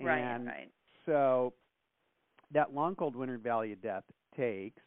[0.00, 0.70] Right, And right.
[1.06, 1.54] so
[2.52, 4.04] that long cold winter valley of death
[4.36, 4.82] takes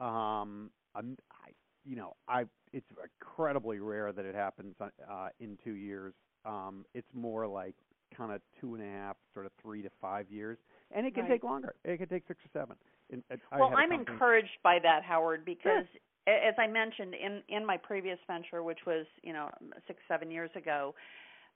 [0.00, 1.50] um um, I,
[1.84, 2.86] you know i it's
[3.20, 6.14] incredibly rare that it happens uh in two years.
[6.44, 7.74] Um it's more like
[8.16, 10.58] kind of two and a half sort of three to five years.
[10.90, 11.32] And it can Right.
[11.32, 11.74] take longer.
[11.84, 12.76] It can take six or seven.
[13.10, 15.86] And, and well i'm company- encouraged by that howard because
[16.26, 19.48] a as i mentioned in in my previous venture which was you know
[19.86, 20.94] six seven years ago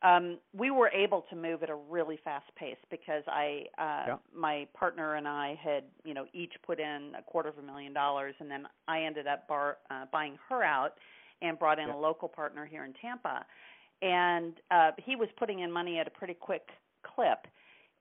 [0.02, 4.16] um we were able to move at a really fast pace because i uh Yeah.
[4.34, 7.92] my partner and i had you know each put in a quarter of a million
[7.92, 10.94] dollars and then i ended up bar, uh, buying her out
[11.40, 11.94] and brought in Yeah.
[11.94, 13.44] a local partner here in tampa
[14.02, 16.68] and uh he was putting in money at a pretty quick
[17.02, 17.46] clip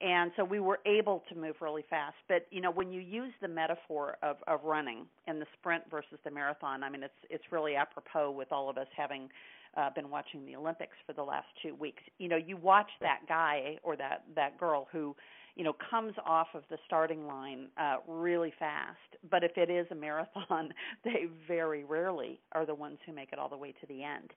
[0.01, 2.15] and so we were able to move really fast.
[2.27, 6.19] But you know when you use the metaphor of of running and the sprint versus
[6.23, 9.29] the marathon i mean it's it's really apropos with all of us having
[9.77, 12.03] uh, been watching the olympics for the last two weeks.
[12.17, 15.15] You know you watch that guy or that that girl who
[15.55, 18.97] you know comes off of the starting line uh really fast.
[19.29, 23.39] But if it is a marathon they very rarely are the ones who make it
[23.39, 24.31] all the way to the end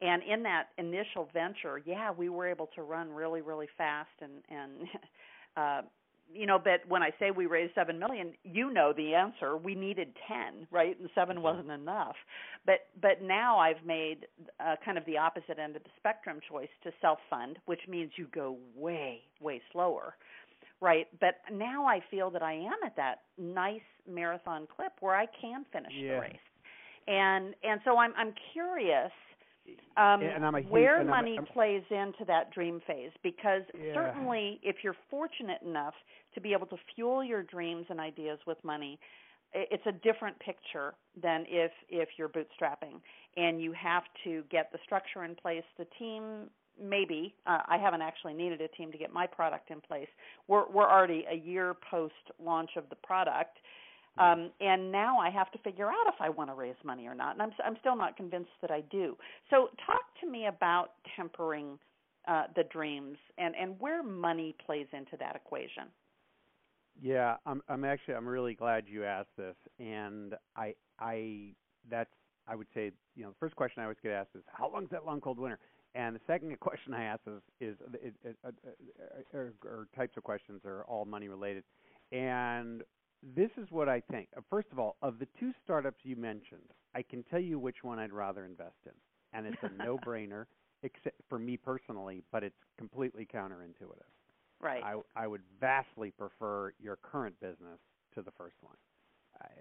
[0.00, 4.32] and in that initial venture yeah we were able to run really really fast and
[4.50, 4.72] and
[5.56, 5.82] uh
[6.32, 9.56] you know but when i say we raised 7 million you know the answer.
[9.56, 10.98] We needed 10 right?
[10.98, 12.16] And 7 wasn't enough.
[12.66, 14.26] But but now i've made
[14.60, 18.10] uh, kind of the opposite end of the spectrum choice to self fund which means
[18.16, 20.14] you go way way slower
[20.80, 21.06] right?
[21.20, 23.80] But now i feel that i am at that nice
[24.10, 26.14] marathon clip where i can finish Yeah.
[26.16, 26.46] the race.
[27.06, 29.12] And and so i'm i'm curious
[29.96, 33.12] um, And I'm a huge- where and I'm money I'm- plays into that dream phase
[33.22, 33.94] because Yeah.
[33.94, 35.94] certainly if you're fortunate enough
[36.34, 38.98] to be able to fuel your dreams and ideas with money
[39.52, 43.00] it's a different picture than if if you're bootstrapping
[43.36, 48.02] and you have to get the structure in place the team maybe uh, I haven't
[48.02, 50.08] actually needed a team to get my product in place
[50.48, 53.58] we're we're already a year post launch of the product
[54.18, 57.14] um, and now I have to figure out if I want to raise money or
[57.14, 59.16] not, and I'm I'm still not convinced that I do.
[59.50, 61.78] So, talk to me about tempering
[62.26, 65.84] uh, the dreams and and where money plays into that equation.
[67.00, 71.52] Yeah, I'm I'm actually I'm really glad you asked this, and I I
[71.90, 72.10] that's
[72.48, 74.90] I would say you know the first question I always get asked is how long's
[74.90, 75.58] that long cold winter,
[75.94, 80.24] and the second question I ask is is it, uh, uh, or, or types of
[80.24, 81.64] questions are all money related,
[82.12, 82.82] and
[83.22, 84.28] this is what I think.
[84.36, 87.82] Uh, First of all, of the two startups you mentioned, I can tell you which
[87.82, 88.92] one I'd rather invest in,
[89.32, 90.46] and it's a no-brainer,
[90.82, 94.10] except for me personally, but it's completely counterintuitive.
[94.60, 94.82] Right.
[94.82, 97.78] I I would vastly prefer your current business
[98.14, 98.76] to the first one.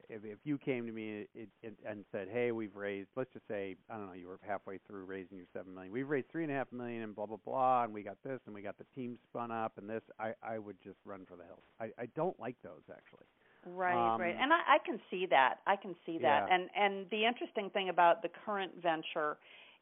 [0.08, 3.46] If if you came to me it, it, and said, "Hey, we've raised, let's just
[3.48, 5.92] say, I don't know, you were halfway through raising your seven million.
[5.92, 8.40] We've raised three and a half million, and blah blah blah, and we got this,
[8.46, 11.36] and we got the team spun up, and this," I I would just run for
[11.36, 11.64] the hills.
[11.80, 13.26] I I don't like those actually.
[13.66, 14.36] Right, Um, right.
[14.40, 15.56] And I, I can see that.
[15.66, 16.46] I can see that.
[16.48, 16.54] Yeah.
[16.56, 19.38] And and the interesting thing about the current venture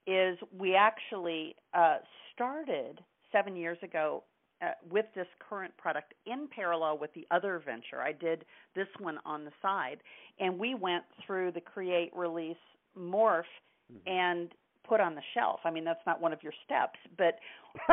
[0.08, 1.98] is we actually uh,
[2.34, 4.24] started seven years ago
[4.62, 8.02] uh, with this current product in parallel with the other venture.
[8.02, 10.00] I did this one on the side,
[10.40, 12.58] and we went through the create, release,
[12.98, 13.44] morph,
[13.92, 14.00] Mhm.
[14.08, 14.52] and
[14.88, 15.60] put on the shelf.
[15.66, 17.40] I mean, that's not one of your steps, but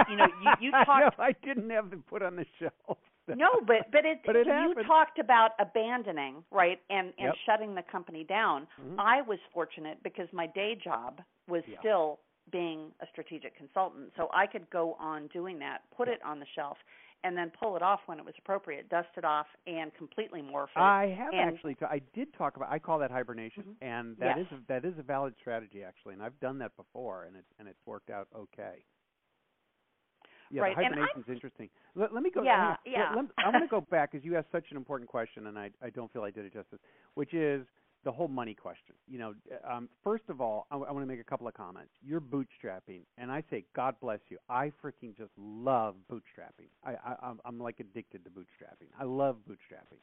[0.09, 2.99] you know, you, you no, I didn't have to put on the shelf.
[3.29, 4.87] no, but but it, But it you happened.
[4.87, 7.35] talked about abandoning, right, and and Yep.
[7.47, 8.67] shutting the company down.
[8.81, 8.97] Mhm.
[8.99, 11.79] I was fortunate because my day job was Yeah.
[11.81, 16.41] still being a strategic consultant, so I could go on doing that, put it on
[16.41, 16.79] the shelf,
[17.23, 20.71] and then pull it off when it was appropriate, dust it off, and completely morph
[20.75, 20.81] it.
[20.81, 21.77] I have and- actually.
[21.83, 22.71] I did talk about.
[22.73, 23.77] I call that hibernation, Mhm.
[23.83, 24.61] and that is Yes.
[24.61, 27.69] a, that is a valid strategy actually, and I've done that before, and it's and
[27.69, 28.85] it's worked out okay.
[30.51, 31.69] Yeah, Right, the and I'm- interesting.
[31.95, 32.43] Let, let me go.
[32.43, 32.71] Yeah, hang on.
[32.71, 33.13] Let- yeah.
[33.15, 35.71] let- I want to go back because you asked such an important question, and I
[35.83, 36.81] I don't feel I did it justice,
[37.15, 37.67] which is
[38.03, 38.95] the whole money question.
[39.07, 39.35] You know,
[39.69, 41.91] um, first of all, I, want to make a couple of comments.
[42.03, 44.39] You're bootstrapping, and I say God bless you.
[44.49, 46.69] I freaking just love bootstrapping.
[46.85, 48.89] I, I I'm, I'm like addicted to bootstrapping.
[48.99, 49.99] I love bootstrapping.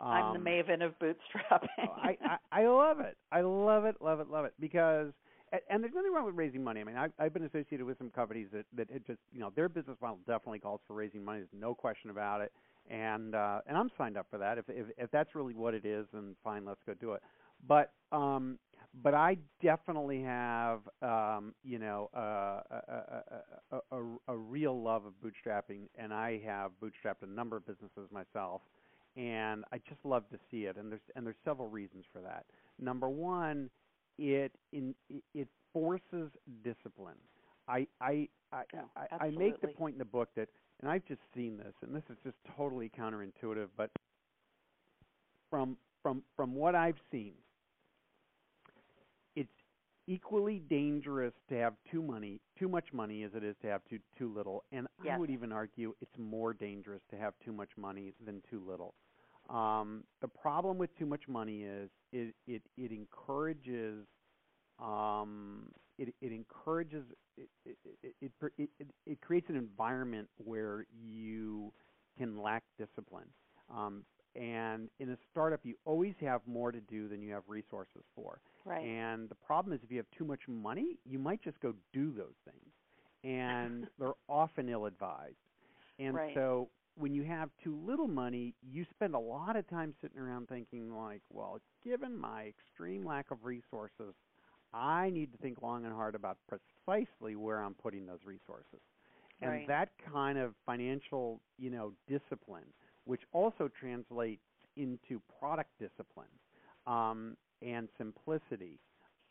[0.00, 1.68] I'm the Um, maven of bootstrapping.
[1.96, 2.16] I,
[2.52, 3.16] I I love it.
[3.32, 5.12] I love it, love it, love it because
[5.70, 6.80] and there's nothing wrong with raising money.
[6.80, 9.50] I mean, I've I've been associated with some companies that that it just you know
[9.54, 11.40] their business model definitely calls for raising money.
[11.40, 12.52] There's no question about it,
[12.90, 14.58] and uh, and I'm signed up for that.
[14.58, 17.22] If if if that's really what it is, then fine, let's go do it.
[17.66, 18.58] but um,
[19.02, 23.22] but I definitely have um, you know uh, a, a,
[23.72, 28.10] a, a, a real love of bootstrapping, and I have bootstrapped a number of businesses
[28.10, 28.62] myself,
[29.16, 30.76] and I just love to see it.
[30.76, 32.46] And there's and there's several reasons for that.
[32.78, 33.70] Number one,
[34.18, 34.94] it in
[35.34, 36.30] it forces
[36.64, 37.16] discipline.
[37.68, 40.48] I I I, Yeah, I, I make the point in the book that,
[40.80, 43.90] and I've just seen this, and this is just totally counterintuitive, but
[45.50, 47.34] from from from what I've seen,
[49.36, 49.48] it's
[50.06, 53.98] equally dangerous to have too money, too much money, as it is to have too
[54.18, 54.64] too little.
[54.72, 58.62] And I would even argue it's more dangerous to have too much money than too
[58.66, 58.94] little.
[59.48, 64.06] Um, the problem with too much money is it it, it encourages
[64.78, 67.04] um, it it encourages
[67.36, 67.76] it it,
[68.20, 68.70] it it
[69.06, 71.72] it creates an environment where you
[72.18, 73.28] can lack discipline.
[73.74, 78.02] Um, and in a startup, you always have more to do than you have resources
[78.14, 78.40] for.
[78.64, 78.92] Right.
[78.96, 82.12] And the problem is, if you have too much money, you might just go do
[82.12, 82.72] those things,
[83.24, 85.36] and they're often ill-advised.
[85.98, 86.32] And Right.
[86.34, 90.48] so, when you have too little money, you spend a lot of time sitting around
[90.48, 94.14] thinking, like, well, given my extreme lack of resources,
[94.72, 98.80] I need to think long and hard about precisely where I'm putting those resources.
[99.42, 99.66] And Right.
[99.66, 102.66] that kind of financial, you know, discipline,
[103.04, 104.42] which also translates
[104.76, 106.28] into product discipline
[106.86, 108.78] um, and simplicity,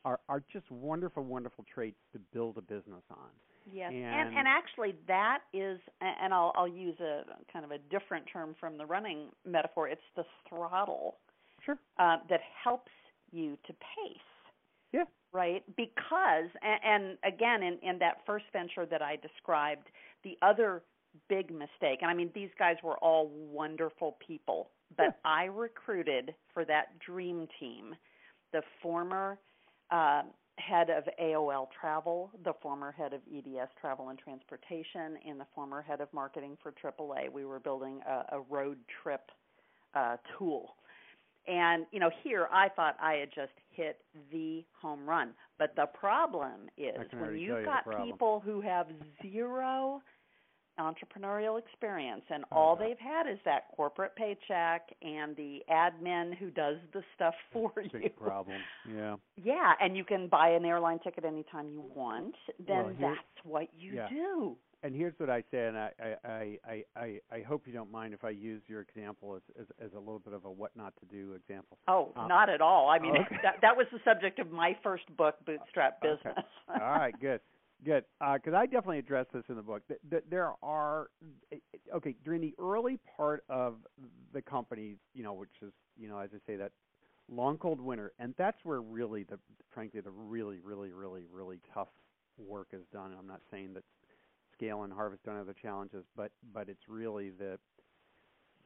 [0.06, 3.30] are, are just wonderful, wonderful traits to build a business on.
[3.69, 7.77] Yes, and, And- and actually that is, and I'll I'll use a kind of a
[7.77, 9.88] different term from the running metaphor.
[9.89, 11.17] It's the throttle
[11.62, 11.77] Sure.
[11.99, 12.91] uh, that helps
[13.32, 14.21] you to pace,
[14.93, 15.03] Yeah.
[15.34, 15.63] right?
[15.75, 19.89] Because, and, and again, in in that first venture that I described,
[20.23, 20.84] the other
[21.27, 25.12] big mistake, and I mean these guys were all wonderful people, but Yeah.
[25.25, 27.95] I recruited for that dream team
[28.53, 29.38] the former.
[29.91, 30.23] Uh,
[30.58, 35.82] head of AOL Travel, the former head of EDS Travel and Transportation, and the former
[35.82, 37.32] head of marketing for AAA.
[37.32, 39.32] We were building a, a road trip
[39.93, 40.76] uh, tool.
[41.48, 45.30] And you know, here I thought I had just hit the home run.
[45.58, 48.88] But the problem is when you've you got people who have
[49.22, 50.02] zero
[50.80, 56.78] entrepreneurial experience and all they've had is that corporate paycheck and the admin who does
[56.94, 57.90] the stuff for you.
[58.00, 58.58] Big problem.
[58.88, 59.16] Yeah.
[59.36, 62.36] Yeah, and you can buy an airline ticket anytime you want.
[62.66, 64.10] Then Well, here- that's what you yeah.
[64.10, 64.56] do.
[64.84, 65.90] And here's what I say, and I,
[66.24, 69.66] I, I, I, I, hope you don't mind if I use your example as, as,
[69.84, 71.80] as a little bit of a what not to do example.
[71.88, 72.88] Oh, Uh, not at all.
[72.88, 73.38] I mean, okay.
[73.42, 76.20] that that was the subject of my first book, Bootstrap Business.
[76.28, 76.30] Okay.
[76.30, 76.46] Business.
[76.84, 77.42] All right, good,
[77.84, 78.04] good.
[78.22, 79.84] Uh, because I definitely address this in the book.
[79.88, 81.10] Th- th- There are
[81.52, 83.76] eh, eh, okay during the early part of
[84.34, 86.72] the company, you know, which is you know, as I say, that
[87.30, 89.40] long cold winter, and that's where really the
[89.72, 91.90] frankly the really really really really tough
[92.38, 93.12] work is done.
[93.12, 93.84] And I'm not saying that
[94.54, 97.60] scale and harvest don't have the challenges, but but it's really the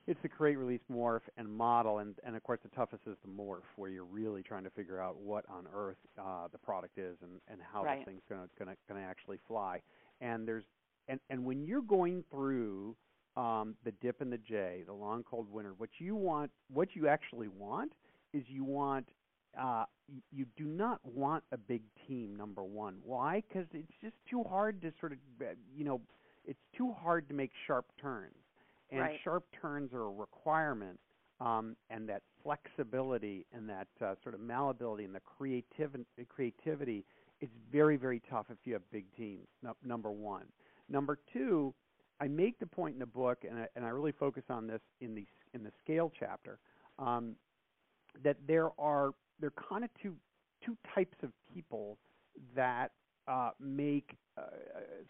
[0.08, 3.32] it's the create, release, morph, and model, and and of course the toughest is the
[3.32, 7.18] morph, where you're really trying to figure out what on earth uh, the product is
[7.22, 8.00] and and how Right.
[8.00, 9.82] the thing's gonna gonna gonna actually fly.
[10.22, 10.64] And there's
[11.08, 12.96] and and when you're going through
[13.38, 17.08] um, the dip and the J, the long cold winter, what you want, what you
[17.08, 17.94] actually want,
[18.34, 19.08] is you want
[19.60, 19.86] uh,
[20.32, 22.36] you do not want a big team.
[22.36, 23.44] Number one, why?
[23.48, 26.02] Because it's just too hard to sort of uh, you know
[26.46, 28.36] it's too hard to make sharp turns
[28.92, 29.20] and Right.
[29.24, 31.00] sharp turns are a requirement
[31.40, 37.06] um, and that flexibility and that uh, sort of malleability and the creativity creativity
[37.40, 40.46] is very very tough if you have big teams no, number one
[40.90, 41.74] number two
[42.20, 44.82] i make the point in the book and I, and I really focus on this
[45.00, 46.60] in the in the scale chapter
[47.00, 47.36] um,
[48.24, 50.16] that there are there are kind of two
[50.64, 51.98] two types of people
[52.56, 52.92] that
[53.28, 54.42] uh, make uh,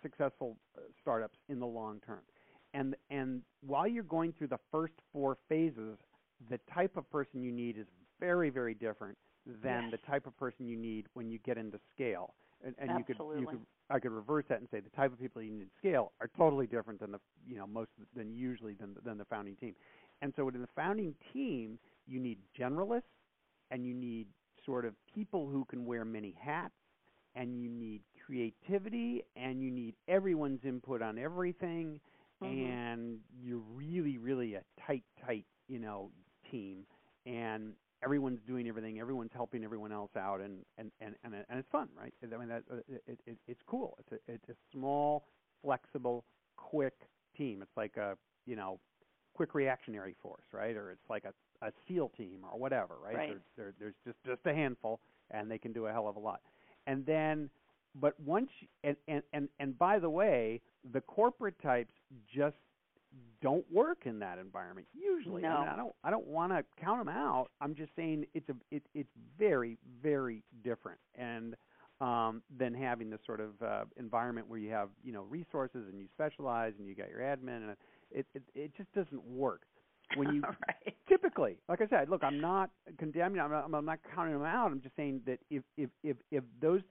[0.02, 2.20] successful uh, startups in the long term
[2.74, 5.98] and and while you're going through the first four phases,
[6.50, 7.86] the type of person you need is
[8.20, 9.18] very very different
[9.64, 9.92] than Yes.
[9.92, 12.34] the type of person you need when you get into scale.
[12.64, 15.20] And, and you could you could I could reverse that and say the type of
[15.20, 18.74] people you need to scale are totally different than the you know most than usually
[18.74, 19.76] than than the founding team.
[20.22, 23.02] And so in the founding team, you need generalists
[23.72, 24.28] and you need
[24.66, 26.74] sort of people who can wear many hats
[27.36, 32.00] and you need creativity and you need everyone's input on everything
[32.42, 32.78] Mhm.
[32.90, 36.12] and you're really really a tight tight you know
[36.50, 36.86] team
[37.26, 37.74] and
[38.04, 41.88] everyone's doing everything everyone's helping everyone else out and and and and, and it's fun
[41.96, 42.78] right i mean that uh,
[43.08, 45.26] it, it it's cool it's a it's a small
[45.62, 46.26] flexible
[46.58, 48.80] quick team it's like a you know
[49.34, 50.76] quick reactionary force, right?
[50.76, 51.34] Or it's like a
[51.66, 53.16] a SEAL team or whatever, right?
[53.16, 53.28] Right.
[53.30, 55.00] There, there, there's just just a handful,
[55.32, 56.42] and they can do a hell of a lot.
[56.88, 57.50] And then,
[57.96, 58.50] but once
[58.84, 60.62] and and and and by the way,
[60.94, 61.94] the corporate types
[62.34, 62.56] just
[63.42, 65.48] don't work in that environment usually.
[65.48, 65.58] I, No.
[65.58, 67.48] mean, I don't I don't want to count them out.
[67.62, 71.56] I'm just saying it's a it, it's very very different and
[72.00, 76.00] um, than having this sort of uh, environment where you have you know resources and
[76.00, 77.76] you specialize and you got your admin and
[78.12, 79.64] it it, it just doesn't work
[80.14, 80.96] when you right.
[81.08, 84.72] typically like i said look i'm not condemning i'm not, I'm not counting them out
[84.72, 86.82] i'm just saying that if if if if those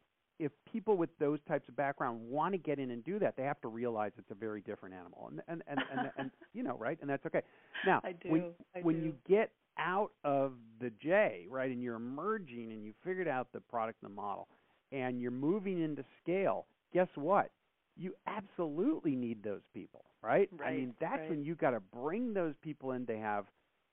[0.41, 3.43] if people with those types of background want to get in and do that they
[3.43, 6.77] have to realize it's a very different animal and and and and, and you know
[6.79, 7.43] right and that's okay
[7.87, 8.31] now I do.
[8.31, 9.07] when I when do.
[9.07, 13.61] you get out of the j right and you're emerging and you figured out the
[13.61, 14.49] product and the model
[14.93, 17.51] and you're moving into scale guess what
[17.97, 21.31] you absolutely need those people right, right i mean that's right.
[21.31, 23.45] when you got to bring those people in to have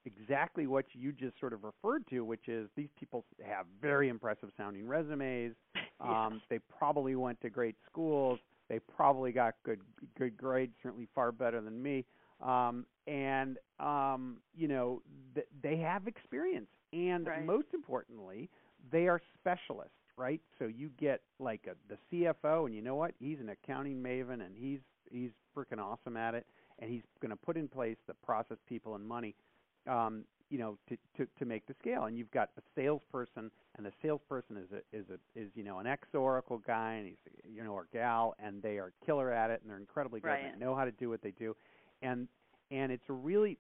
[0.08, 4.50] exactly what you just sort of referred to, which is these people have very impressive
[4.58, 5.54] sounding resumes.
[6.00, 8.39] Um, They probably went to great schools.
[8.70, 9.80] They probably got good
[10.18, 12.06] good grades, certainly far better than me.
[12.41, 15.02] Um, and um, you know
[15.36, 17.45] th- they have experience, and Right.
[17.45, 18.50] most importantly,
[18.91, 20.41] they are specialists, right?
[20.60, 23.14] So you get like a, the CFO, and you know what?
[23.20, 24.80] He's an accounting maven, and he's
[25.10, 26.45] he's freaking awesome at it,
[26.80, 29.36] and he's going to put in place the process, people, and money
[29.88, 32.06] um, you know, to, to to make the scale.
[32.06, 35.80] And you've got a salesperson, and the salesperson is a is a is you know
[35.80, 37.18] an ex Oracle guy, and he's
[37.50, 40.43] you know or gal, and they are killer at it, and they're incredibly good, and
[40.43, 40.60] Right.
[40.60, 41.56] they know how to do what they do,
[42.02, 42.28] and
[42.72, 43.58] and it's a really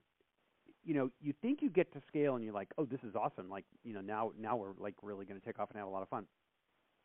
[0.83, 3.49] you know you think you get to scale and you're like oh this is awesome
[3.49, 5.91] like you know now now we're like really going to take off and have a
[5.91, 6.25] lot of fun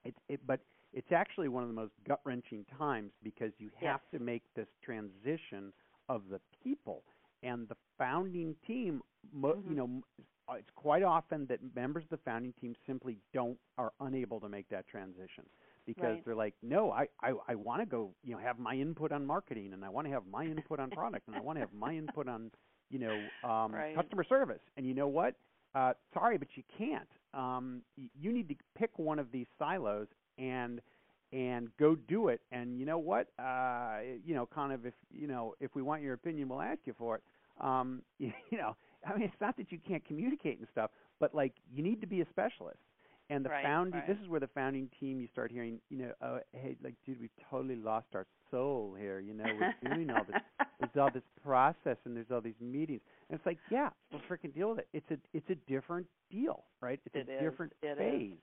[0.05, 0.61] it's it but
[0.93, 4.01] it's actually one of the most gut wrenching times because you have Yes.
[4.13, 5.73] to make this transition
[6.09, 7.03] of the people
[7.43, 9.65] and the founding team mo- Mhm.
[9.65, 10.03] you know
[10.49, 14.49] uh, it's quite often that members of the founding team simply don't are unable to
[14.49, 15.45] make that transition
[15.87, 16.25] because Right.
[16.25, 19.27] they're like no i i, I want to go you know have my input on
[19.27, 21.73] marketing and i want to have my input on product and i want to have
[21.73, 22.51] my input on
[22.91, 23.95] you know um Right.
[23.95, 25.37] customer service and you know what
[25.75, 30.09] uh sorry but you can't um y- you need to pick one of these silos
[30.39, 30.81] and
[31.33, 32.41] and go do it.
[32.53, 33.29] And you know what?
[33.39, 36.81] Uh you know kind of if you know if we want your opinion we'll ask
[36.85, 37.23] you for it.
[37.61, 38.77] Um you, know
[39.07, 42.07] i mean it's not that you can't communicate and stuff but like you need to
[42.07, 42.79] be a specialist.
[43.31, 44.07] And the Right, founding right.
[44.07, 47.21] this is where the founding team you start hearing you know uh, hey like dude
[47.21, 49.21] we've totally lost our soul here.
[49.21, 50.37] You know we're doing all this
[50.79, 53.01] there's all this process and there's all these meetings.
[53.29, 54.89] And it's like yeah we'll freaking deal with it.
[54.93, 57.01] It's a it's a different deal right?
[57.07, 58.23] It's It a is, different it is.
[58.23, 58.39] phase.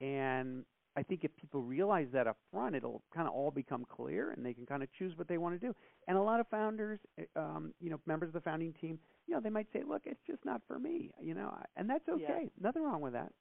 [0.00, 0.64] And
[0.96, 4.44] I think if people realize that up front, it'll kind of all become clear, and
[4.44, 5.74] they can kind of choose what they want to do.
[6.08, 9.34] And a lot of founders, eh, um, you know, members of the founding team, you
[9.34, 12.14] know, they might say, "Look, it's just not for me," you know, and that's Yeah.
[12.30, 12.50] okay.
[12.60, 13.32] Nothing wrong with that.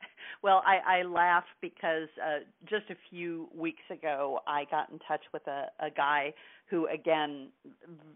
[0.42, 5.22] Well, I, I laugh because uh, just a few weeks ago, I got in touch
[5.32, 6.34] with a, a guy
[6.68, 7.48] who, again,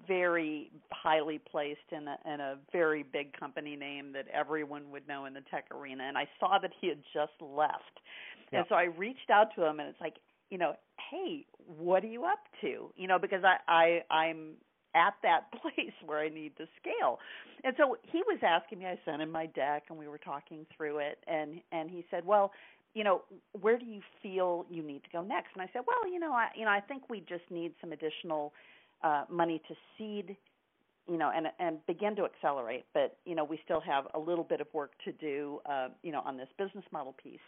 [0.07, 5.25] very highly placed in a, in a very big company name that everyone would know
[5.25, 6.05] in the tech arena.
[6.05, 8.01] And I saw that he had just left.
[8.53, 8.61] Yeah.
[8.61, 10.17] And so I reached out to him, and it's like,
[10.51, 10.75] you know,
[11.11, 12.93] hey, what are you up to?
[12.97, 13.57] You know, because I,
[14.11, 14.55] I I'm
[14.95, 17.19] at that place where I need to scale.
[17.65, 20.67] And so he was asking me, I sent him my deck and we were talking
[20.77, 22.53] through it and and he said, "Well,
[22.95, 23.23] you know,
[23.61, 26.33] where do you feel you need to go next?" And I said, "Well, you know,
[26.33, 28.53] I you know, I think we just need some additional
[29.03, 30.37] uh money to seed
[31.09, 34.45] you know and and begin to accelerate but you know we still have a little
[34.45, 37.41] bit of work to do uh you know on this business model piece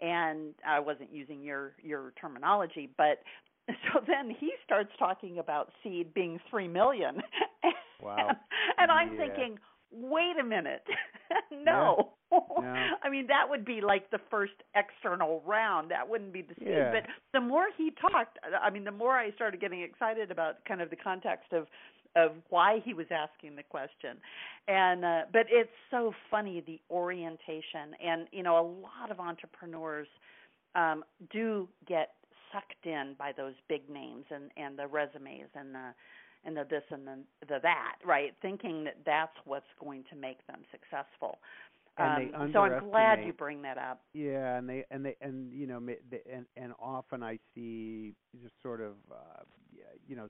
[0.00, 3.22] and I wasn't using your your terminology but
[3.92, 7.22] so then he starts talking about seed being 3 million
[8.02, 8.16] Wow.
[8.28, 8.36] and,
[8.78, 9.26] and I'm Yeah.
[9.26, 9.58] thinking
[9.92, 10.84] wait a minute
[11.52, 12.88] no Yeah.
[13.02, 16.68] I mean that would be like the first external round that wouldn't be the seed
[16.68, 16.90] Yeah.
[16.92, 20.80] but the more he talked I mean the more I started getting excited about kind
[20.80, 21.66] of the context of
[22.16, 24.16] of why he was asking the question.
[24.68, 27.94] And uh but it's so funny the orientation.
[28.04, 30.08] And you know a lot of entrepreneurs
[30.74, 32.10] um do get
[32.52, 35.94] sucked in by those big names and and the resumes and the
[36.44, 38.34] and the this and the the that right?
[38.42, 41.38] Thinking that that's what's going to make them successful.
[41.98, 44.00] Um so i'm glad you bring that up.
[44.14, 48.80] Yeah, and they and they and you know, and and often I see just sort
[48.80, 49.42] of, uh,
[50.08, 50.28] you know,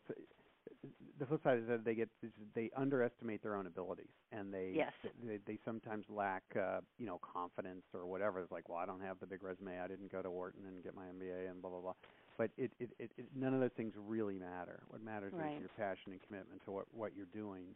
[1.18, 2.08] the flip side is that they get
[2.54, 4.92] they underestimate their own abilities, and they Yes.
[5.24, 8.40] they, they sometimes lack, uh, you know, confidence or whatever.
[8.40, 9.78] It's like, well, I don't have the big resume.
[9.80, 11.94] I didn't go to Wharton and get my MBA and blah blah blah.
[12.38, 14.82] But it it, it, it none of those things really matter.
[14.88, 15.54] What matters Right.
[15.54, 17.74] is your passion and commitment to what what you're doing.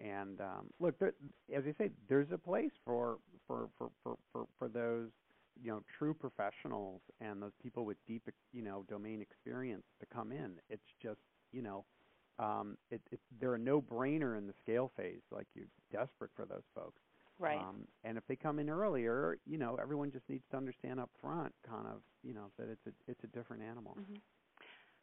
[0.00, 1.14] And um, look, there,
[1.54, 5.08] as I say, there's a place for for for for for, for those
[5.60, 8.22] you know true professionals and those people with deep
[8.52, 10.54] you know domain experience to come in.
[10.70, 11.20] It's just
[11.52, 11.84] you know
[12.38, 15.22] um, it, it, they're a no-brainer in the scale phase.
[15.30, 17.00] Like you're desperate for those folks.
[17.38, 17.58] Right.
[17.58, 21.10] Um, and if they come in earlier, you know, everyone just needs to understand up
[21.20, 23.96] front, kind of, you know, that it's a it's a different animal.
[23.98, 24.16] Mm-hmm.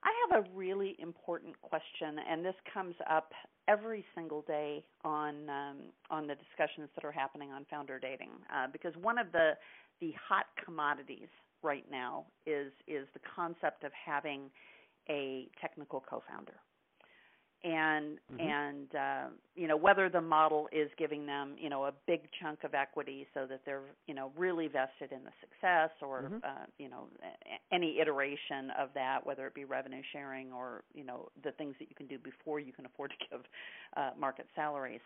[0.04, 3.32] I have a really important question, and this comes up
[3.68, 5.78] every single day on um,
[6.10, 9.52] on the discussions that are happening on founder dating, uh, because one of the
[10.02, 11.30] the hot commodities
[11.64, 14.52] right now is is the concept of having
[15.10, 16.56] a technical co-founder
[17.64, 18.40] and mm-hmm.
[18.40, 22.64] and uh, you know whether the model is giving them you know a big chunk
[22.64, 26.36] of equity so that they're you know really vested in the success or mm-hmm.
[26.44, 27.08] uh, you know
[27.72, 31.90] any iteration of that whether it be revenue sharing or you know the things that
[31.90, 33.42] you can do before you can afford to give
[33.98, 35.02] uh, market salaries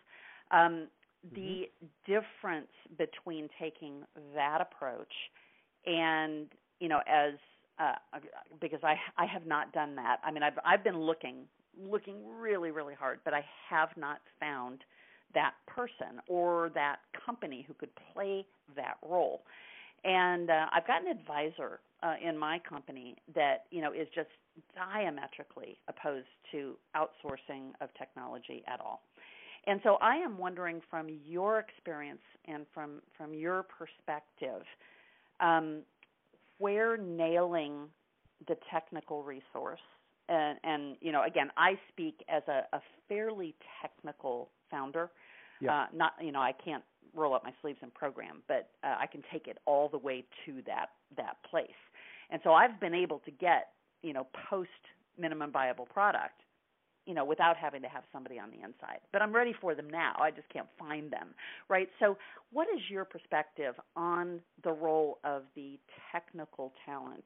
[0.52, 0.88] um,
[1.26, 1.36] mm-hmm.
[1.36, 1.70] the
[2.06, 4.04] difference between taking
[4.36, 5.14] that approach
[5.86, 6.48] and
[6.80, 7.34] you know as
[7.80, 7.94] uh,
[8.60, 10.18] because I I have not done that.
[10.24, 11.46] I mean, I've I've been looking
[11.88, 14.84] looking really, really hard, but I have not found
[15.34, 19.44] that person or that company who could play that role.
[20.04, 24.30] And uh, I've got an advisor uh, in my company that you know is just
[24.76, 29.02] diametrically opposed to outsourcing of technology at all.
[29.68, 34.64] And so I am wondering from your experience and from from your perspective,
[35.42, 35.82] um,
[36.58, 37.90] where nailing
[38.48, 39.82] the technical resource
[40.30, 45.10] and, and you know, again, I speak as a, a fairly technical founder.
[45.62, 45.74] Yeah.
[45.74, 49.08] Uh, not, you know, I can't roll up my sleeves and program, but uh, I
[49.08, 51.70] can take it all the way to that that place.
[52.30, 53.70] And so I've been able to get,
[54.04, 54.70] you know, post
[55.18, 56.42] minimum viable product,
[57.06, 59.00] you know, without having to have somebody on the inside.
[59.12, 60.16] But I'm ready for them now.
[60.22, 61.30] I just can't find them,
[61.68, 61.90] right?
[62.00, 62.18] So,
[62.52, 65.80] what is your perspective on the role of the
[66.12, 67.26] technical talent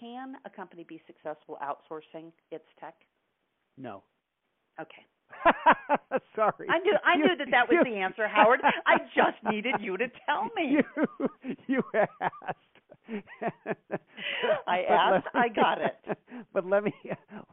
[0.00, 2.94] can a company be successful outsourcing its tech?
[3.76, 4.02] No.
[4.80, 5.04] Okay.
[6.36, 6.68] Sorry.
[6.68, 8.60] I knew I you, knew that that was you, the answer, Howard.
[8.86, 10.78] I just needed you to tell me.
[10.78, 11.82] You, you
[12.20, 12.74] asked.
[14.66, 15.96] I asked, me, I got it.
[16.52, 16.92] But let me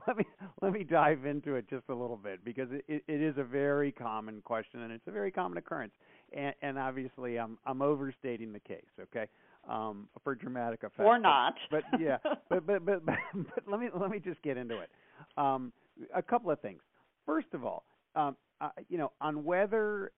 [0.07, 0.25] let me
[0.61, 3.91] let me dive into it just a little bit because it, it is a very
[3.91, 5.93] common question and it's a very common occurrence.
[6.35, 8.89] And, and obviously, I'm I'm overstating the case.
[8.99, 9.27] Okay,
[9.69, 11.01] um, for dramatic effect.
[11.01, 11.55] Or not.
[11.69, 12.17] But, but yeah,
[12.49, 14.89] but, but, but but but let me let me just get into it.
[15.37, 15.71] Um,
[16.15, 16.81] a couple of things.
[17.25, 17.83] First of all,
[18.15, 20.11] um, uh, you know, on whether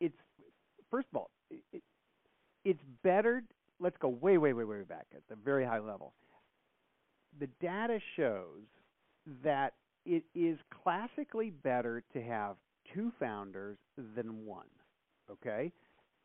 [0.00, 0.16] it's
[0.90, 1.82] first of all, it,
[2.64, 3.42] it's better.
[3.80, 6.12] Let's go way way way way back at the very high level.
[7.40, 8.66] The data shows
[9.42, 9.74] that
[10.04, 12.56] it is classically better to have
[12.92, 13.78] two founders
[14.16, 14.66] than one.
[15.30, 15.72] Okay,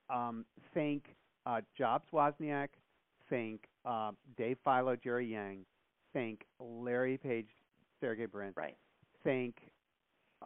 [0.09, 0.43] um,
[0.73, 1.03] think
[1.47, 2.69] uh, Jobs Wozniak,
[3.29, 5.65] think uh, Dave Filo, Jerry Yang,
[6.13, 7.47] think Larry Page,
[8.01, 8.75] Sergey Brin, right.
[9.23, 9.55] think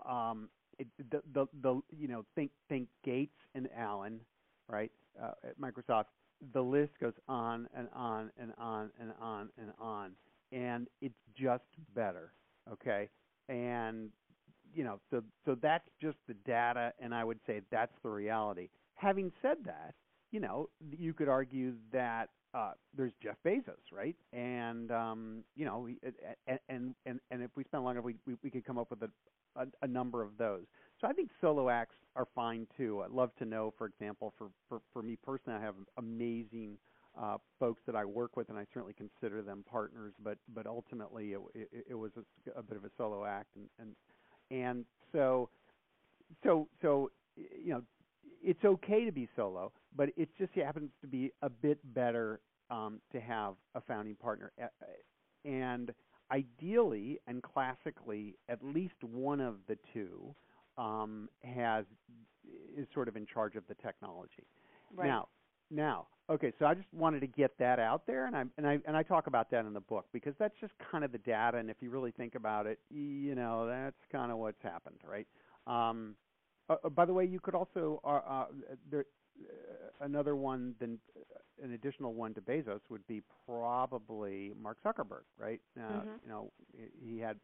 [0.07, 4.19] um, it, the, the the you know think think Gates and Allen,
[4.67, 4.91] right?
[5.21, 6.05] Uh, at Microsoft,
[6.53, 10.11] the list goes on and on and on and on and on,
[10.51, 11.63] and it's just
[11.95, 12.31] better.
[12.71, 13.09] Okay,
[13.49, 14.09] and
[14.73, 18.69] you know so so that's just the data, and I would say that's the reality.
[18.95, 19.95] Having said that,
[20.31, 24.15] you know, you could argue that uh, there's Jeff Bezos, right?
[24.33, 25.87] And um, you know,
[26.47, 28.89] and and and, and if we spend long enough, we, we we could come up
[28.89, 29.09] with a,
[29.55, 30.63] a a number of those.
[30.99, 33.01] So I think solo acts are fine too.
[33.03, 36.77] I'd love to know, for example, for for, for me personally, I have amazing
[37.19, 40.13] uh, folks that I work with, and I certainly consider them partners.
[40.23, 43.69] But but ultimately, it, it, it was a, a bit of a solo act, and
[43.79, 43.95] and
[44.51, 45.49] and so
[46.43, 47.81] so so you know
[48.43, 52.99] it's okay to be solo, but it just happens to be a bit better um,
[53.11, 54.51] to have a founding partner.
[55.45, 55.93] And
[56.31, 60.33] ideally and classically, at least one of the two
[60.77, 61.85] um, has
[62.77, 64.47] is sort of in charge of the technology.
[64.95, 65.07] Right.
[65.07, 65.27] Now,
[65.69, 68.79] now, okay, so I just wanted to get that out there, and I and I
[68.85, 71.57] and I talk about that in the book because that's just kind of the data,
[71.57, 75.27] and if you really think about it, you know, that's kind of what's happened, right?
[75.67, 76.15] Um,
[76.71, 78.45] uh, uh, by the way, you could also uh, uh,
[78.89, 79.05] there
[79.39, 85.23] uh, another one than uh, an additional one to Bezos would be probably Mark Zuckerberg,
[85.37, 85.59] right?
[85.77, 86.09] Mm-hmm.
[86.23, 86.51] You know,
[87.03, 87.37] he had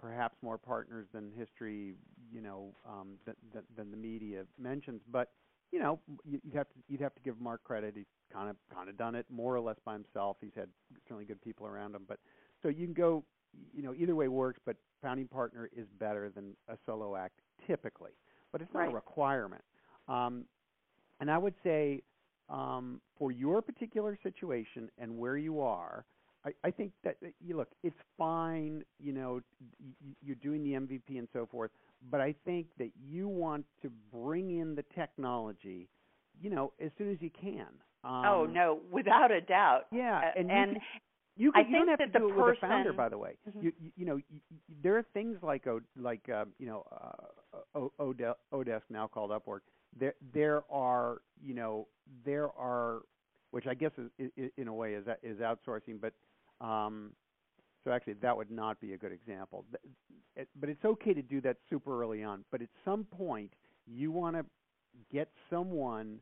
[0.00, 1.94] perhaps more partners than history,
[2.32, 5.00] you know, um, than, than, than the media mentions.
[5.10, 5.30] But
[5.72, 7.94] you know, you'd have to you'd have to give Mark credit.
[7.96, 10.36] He's kind of kind of done it more or less by himself.
[10.40, 10.68] He's had
[11.04, 12.04] certainly good people around him.
[12.06, 12.18] But
[12.62, 13.24] so you can go,
[13.72, 14.60] you know, either way works.
[14.64, 18.12] But founding partner is better than a solo act typically.
[18.54, 18.92] But it's not Right.
[18.92, 19.64] a requirement.
[20.08, 20.44] Um,
[21.20, 22.02] and I would say
[22.48, 26.04] um, for your particular situation and where you are,
[26.44, 28.84] I, I think that that you look, it's fine.
[29.00, 29.66] You know, y-
[30.06, 31.72] y- you're doing the MVP and so forth,
[32.12, 35.88] but I think that you want to bring in the technology,
[36.40, 37.66] you know, as soon as you can.
[38.04, 39.86] Um, oh no, without a doubt.
[39.90, 40.82] Yeah, and you and can-
[41.36, 43.08] You, I can, you don't have that to do the it with a founder, by
[43.08, 43.36] the way.
[43.48, 43.62] Mhm.
[43.64, 44.24] You, you, you know, you,
[44.82, 49.30] there are things like O- like uh, you know, uh, O- Ode- Odesk now called
[49.30, 49.60] Upwork.
[49.98, 51.88] There, there are you know,
[52.24, 53.02] there are,
[53.50, 56.12] which I guess is, is in a way is is outsourcing, but
[56.64, 57.12] um,
[57.82, 59.64] so actually that would not be a good example.
[60.60, 62.44] But it's okay to do that super early on.
[62.50, 63.52] But at some point,
[63.86, 64.44] you want to
[65.12, 66.20] get someone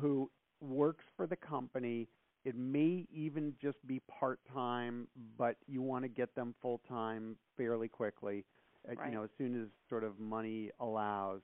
[0.00, 2.08] who works for the company.
[2.44, 5.06] It may even just be part time,
[5.38, 8.44] but you want to get them full time fairly quickly.
[8.88, 9.08] uh, Right.
[9.10, 11.40] You know, as soon as sort of money allows.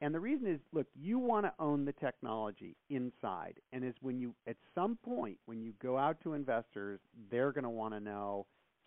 [0.00, 4.18] And the reason is, look, you want to own the technology inside, and is when
[4.20, 8.00] you at some point when you go out to investors, they're going to want to
[8.00, 8.46] know.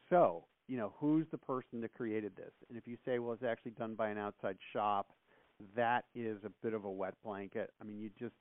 [0.09, 2.53] So, you know, who's the person that created this?
[2.69, 5.11] And if you say, well, it's actually done by an outside shop,
[5.75, 7.71] that is a bit of a wet blanket.
[7.81, 8.35] I mean, you just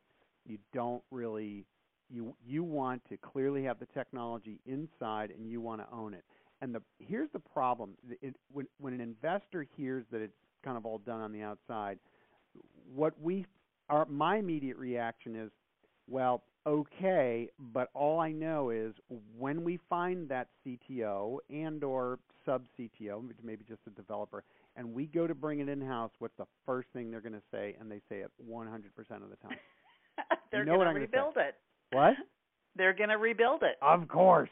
[0.47, 1.67] you don't really
[2.11, 6.25] you you want to clearly have the technology inside and you want to own it.
[6.61, 10.35] And the here's the problem: it, when when an investor hears that it's
[10.65, 11.99] kind of all done on the outside,
[12.95, 13.47] what we
[13.89, 15.51] our my immediate reaction is,
[16.09, 18.95] well, okay, but all I know is
[19.39, 24.45] when we find that CTO and or sub CTO, maybe just a developer,
[24.77, 27.43] and we go to bring it in house, what's the first thing they're going to
[27.51, 27.77] say?
[27.81, 29.57] And they say it 100% of the time.
[30.53, 31.55] They're know gonna I'm gonna rebuild it.
[31.91, 32.15] What?
[32.77, 33.77] They're going to rebuild it.
[33.83, 34.51] Of course.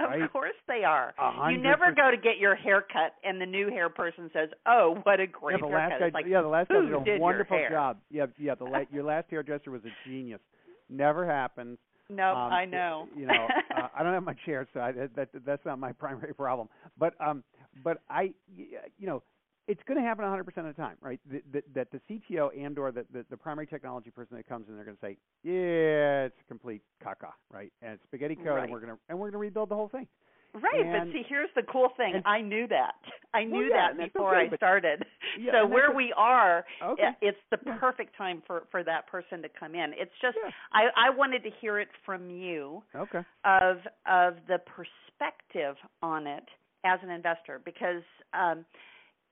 [0.00, 0.32] Of right?
[0.32, 1.14] course they are.
[1.18, 4.48] A You never go to get your hair cut and the new hair person says,
[4.66, 7.16] "Oh, what a great yeah, the haircut." last guy, like, yeah, the last guy did
[7.16, 7.98] a wonderful job.
[8.10, 10.40] Yeah, yeah, the la- your last hairdresser was a genius.
[10.88, 11.78] Never happens.
[12.08, 13.06] No, Um, I know.
[13.16, 13.46] You know,
[13.76, 16.68] uh, I don't have much hair, so I, that that's not my primary problem.
[16.98, 17.44] But um,
[17.84, 19.22] but I, you know,
[19.68, 21.20] it's going to happen 100% of the time, right?
[21.30, 22.00] That, that, that the
[22.34, 25.00] CTO and or the, the the primary technology person that comes in, they're going to
[25.00, 27.72] say, yeah, it's a complete caca, right?
[27.82, 28.62] And it's spaghetti code, Right.
[28.64, 30.06] and we're going to and we're going to rebuild the whole thing.
[30.54, 32.14] Right, And- but see, here's the cool thing.
[32.16, 32.96] and- I knew that.
[33.32, 35.04] I Well, knew yeah, that before okay, I but- started.
[35.38, 37.08] Yeah, so where we are, Okay.
[37.22, 37.78] it's the Yeah.
[37.78, 39.94] perfect time for for that person to come in.
[39.94, 40.36] It's just.
[40.72, 43.24] I I wanted to hear it from you Okay.
[43.44, 46.44] of of the perspective on it
[46.84, 48.02] as an investor because
[48.34, 48.66] um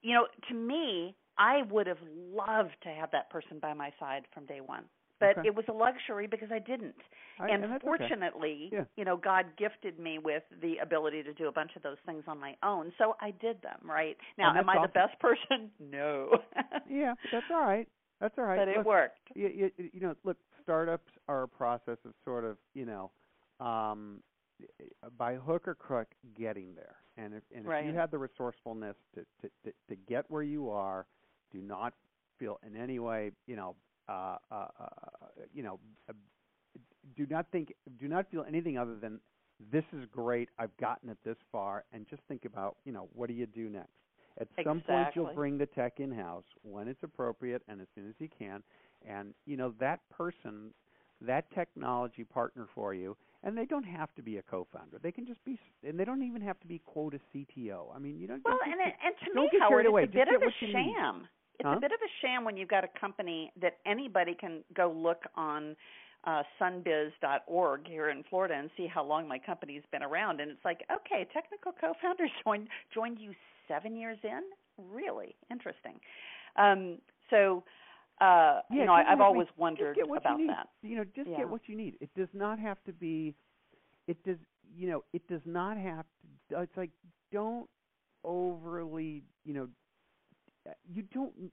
[0.03, 1.99] you know, to me, I would have
[2.33, 4.85] loved to have that person by my side from day one.
[5.19, 5.49] But Okay.
[5.49, 6.95] it was a luxury because I didn't
[7.39, 8.09] and, and that's okay.
[8.09, 8.85] fortunately, Yeah.
[8.97, 12.25] you know, God gifted me with the ability to do a bunch of those things
[12.27, 12.93] on my own.
[12.99, 14.17] So I did them, right?
[14.39, 14.83] Now, am I awesome.
[14.83, 15.71] the best person?
[15.79, 16.39] No.
[16.91, 17.87] Yeah, that's all right.
[18.21, 18.59] That's all right.
[18.59, 19.21] but it worked.
[19.35, 23.11] you, you, you know, look, startups are a process of sort of, you know,
[23.65, 24.23] um,
[25.19, 26.97] by hook or crook getting there.
[27.17, 27.95] And if and if you Right.
[27.95, 31.07] have the resourcefulness to, to to to get where you are,
[31.53, 31.95] do not
[32.39, 33.77] feel in any way, you know,
[34.09, 34.87] uh, uh, uh,
[35.55, 36.13] you know, uh,
[37.17, 39.21] do not think, do not feel anything other than
[39.73, 40.49] this is great.
[40.59, 43.69] I've gotten it this far, and just think about, you know, what do you do
[43.69, 43.91] next?
[44.41, 48.09] At some point, you'll bring the tech in house when it's appropriate and as soon
[48.09, 48.63] as you can,
[49.07, 50.73] and you know that person,
[51.21, 54.99] that technology partner for you, and they don't have to be a co-founder.
[55.03, 57.95] They can just be, and they don't even have to be quote a CTO.
[57.95, 60.03] I mean, you know, Well, don't and it, and to me, Howard, carried away.
[60.05, 60.95] it's a bit get of a what you need.
[60.97, 61.29] sham.
[61.59, 61.77] It's Huh?
[61.77, 65.23] a bit of a sham when you've got a company that anybody can go look
[65.37, 65.77] on
[66.25, 70.65] uh, sunbiz.org here in Florida and see how long my company's been around, and it's
[70.65, 73.33] like, okay, technical co-founders joined joined you
[73.69, 74.41] seven years in.
[74.93, 75.95] Really interesting.
[76.57, 76.99] Um,
[77.31, 77.63] so,
[78.21, 80.69] uh, Yeah, you know, I, I've me- always wondered about that.
[80.83, 81.37] You know, just Yeah.
[81.37, 81.97] get what you need.
[82.01, 83.35] It does not have to be.
[84.07, 84.39] It does.
[84.75, 86.05] You know, it does not have
[86.51, 86.61] to.
[86.61, 86.91] It's like
[87.33, 87.69] don't
[88.25, 89.23] overly.
[89.45, 89.69] You know,
[90.69, 91.53] uh, you don't.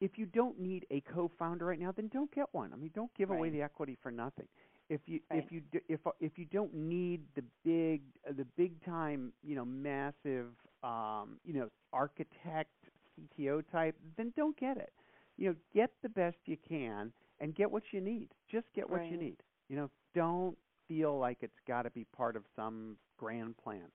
[0.00, 2.72] If you don't need a co-founder right now, then don't get one.
[2.72, 4.46] I mean, don't give away the equity for nothing.
[4.88, 5.40] If you Right.
[5.40, 9.64] if you if if you don't need the big uh, the big time you know
[9.64, 10.52] massive
[10.82, 12.72] um, you know architect
[13.16, 14.92] CTO type, then don't get it.
[15.38, 18.28] You know, get the best you can and get what you need.
[18.50, 19.38] Just get what you need.
[19.68, 20.58] You know, don't
[20.88, 23.86] feel like it's got to be part of some grand plan.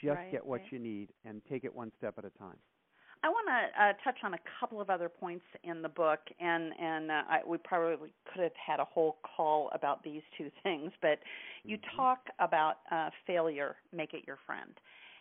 [0.00, 0.70] Just Right, get what right.
[0.70, 2.58] you need and take it one step at a time.
[3.22, 6.72] I want to uh, touch on a couple of other points in the book, and
[6.78, 10.92] and uh, I, we probably could have had a whole call about these two things.
[11.00, 11.18] But
[11.66, 11.96] you Mm-hmm.
[11.96, 14.72] talk about uh, failure, make it your friend.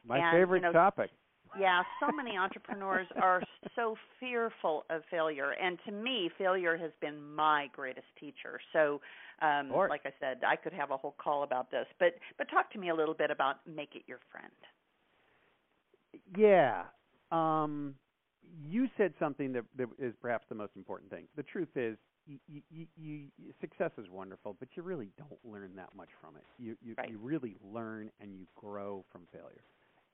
[0.04, 1.12] My And, you favorite know, topic.
[1.60, 3.44] Yeah, so many entrepreneurs are
[3.76, 8.60] so fearful of failure, and to me, failure has been my greatest teacher.
[8.74, 9.02] So,
[9.42, 12.72] um, like I said, I could have a whole call about this, but but talk
[12.74, 14.52] to me a little bit about make it your friend.
[16.38, 16.84] Yeah,
[17.32, 17.96] um,
[18.68, 21.26] you said something that, that is perhaps the most important thing.
[21.36, 21.98] The truth is,
[22.28, 23.28] you, you, you,
[23.60, 26.44] success is wonderful, but you really don't learn that much from it.
[26.58, 27.10] You you, right.
[27.10, 29.64] you really learn and you grow from failure.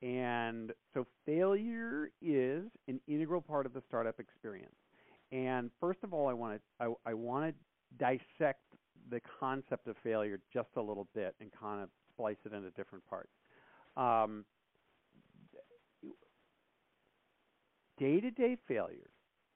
[0.01, 4.75] And so failure is an integral part of the startup experience.
[5.31, 7.55] And first of all, I want to I, I want to
[7.97, 8.61] dissect
[9.09, 13.05] the concept of failure just a little bit and kind of splice it into different
[13.07, 13.31] parts.
[13.95, 14.45] Um,
[17.97, 19.11] day-to-day failures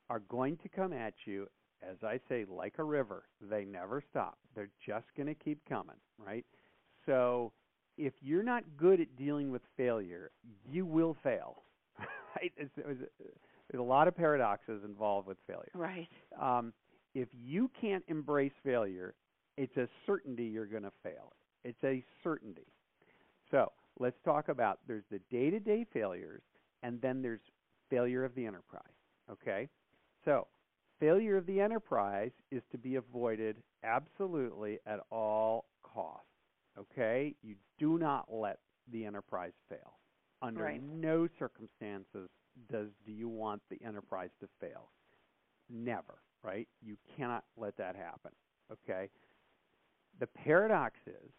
[0.09, 1.47] are going to come at you
[1.83, 3.23] as I say like a river.
[3.41, 4.37] They never stop.
[4.55, 6.45] They're just going to keep coming, right?
[7.05, 7.51] So
[7.97, 10.31] if you're not good at dealing with failure,
[10.69, 11.63] you will fail.
[12.37, 12.53] Right?
[12.55, 13.01] It's, it's,
[13.69, 15.71] there's a lot of paradoxes involved with failure.
[15.73, 16.07] Right.
[16.41, 16.71] Um,
[17.13, 19.15] if you can't embrace failure,
[19.57, 21.33] it's a certainty you're going to fail.
[21.65, 22.67] It's a certainty.
[23.51, 26.41] So let's talk about there's the day-to-day failures,
[26.83, 27.41] and then there's
[27.89, 28.81] failure of the enterprise.
[29.29, 29.67] Okay,
[30.25, 30.47] so
[30.99, 36.30] failure of the enterprise is to be avoided absolutely at all costs.
[36.77, 37.35] Okay?
[37.41, 38.59] You do not let
[38.91, 39.97] the enterprise fail.
[40.41, 40.81] Under right.
[40.81, 42.29] no circumstances
[42.71, 44.89] does do you want the enterprise to fail.
[45.69, 46.67] Never, right?
[46.81, 48.31] You cannot let that happen.
[48.71, 49.09] Okay?
[50.19, 51.31] The paradox is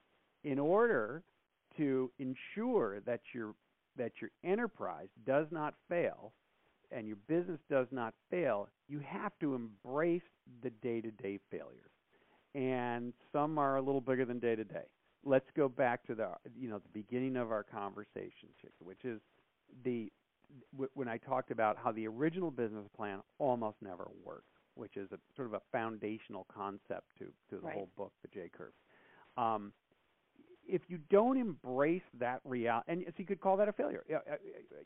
[0.45, 1.23] in order
[1.77, 3.55] to ensure that your
[3.97, 6.33] that your enterprise does not fail
[6.91, 10.23] and your business does not fail, you have to embrace
[10.63, 11.91] the day-to-day failures.
[12.55, 14.85] And some are a little bigger than day-to-day
[15.25, 18.49] let's go back to the you know the beginning of our conversation,
[18.81, 19.21] which is
[19.85, 20.11] the
[20.95, 25.19] when I talked about how the original business plan almost never worked, which is a
[25.35, 27.75] sort of a foundational concept to to the right.
[27.75, 28.73] whole book, the J curve.
[29.37, 29.73] Um,
[30.67, 34.05] if you don't embrace that reality, and so you could call that a failure.
[34.15, 34.37] Uh,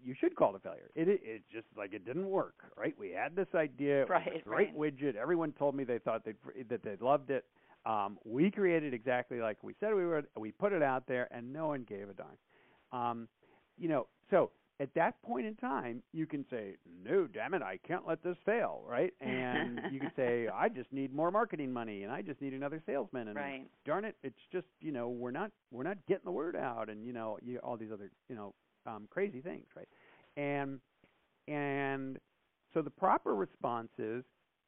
[0.03, 0.91] you should call it a failure.
[0.95, 2.95] It it just like it didn't work, right?
[2.99, 4.77] We had this idea, right, great right.
[4.77, 5.17] widget.
[5.17, 6.35] Everyone told me they thought they
[6.69, 7.45] that they loved it.
[7.87, 10.27] Um, we created exactly like we said we would.
[10.37, 12.37] We put it out there, and no one gave a darn.
[12.93, 13.29] Um,
[13.79, 17.79] you know, so at that point in time, you can say, "No, damn it, I
[17.87, 19.15] can't let this fail," right?
[19.21, 22.83] And you can say, "I just need more marketing money, and I just need another
[22.85, 23.63] salesman." And right.
[23.85, 27.05] darn it, it's just you know we're not we're not getting the word out, and
[27.05, 28.53] you know you, all these other you know
[28.85, 29.89] um, crazy things, right?
[30.37, 30.81] And
[31.47, 32.19] and
[32.75, 34.25] so the proper response is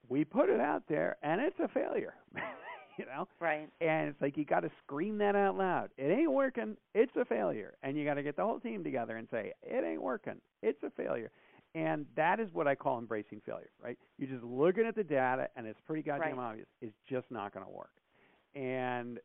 [0.09, 2.15] we put it out there, and it's a failure.
[3.07, 3.29] you know?
[3.41, 3.69] Right.
[3.81, 5.91] And it's like you got to scream that out loud.
[5.97, 6.77] It ain't working.
[6.95, 7.75] It's a failure.
[7.83, 10.41] And you got to get the whole team together and say, it ain't working.
[10.63, 11.31] It's a failure.
[11.75, 13.99] And that is what I call embracing failure, right?
[14.19, 16.51] You're just looking at the data, and it's pretty goddamn right.
[16.51, 16.67] obvious.
[16.81, 17.91] It's just not going to work.
[18.55, 19.21] And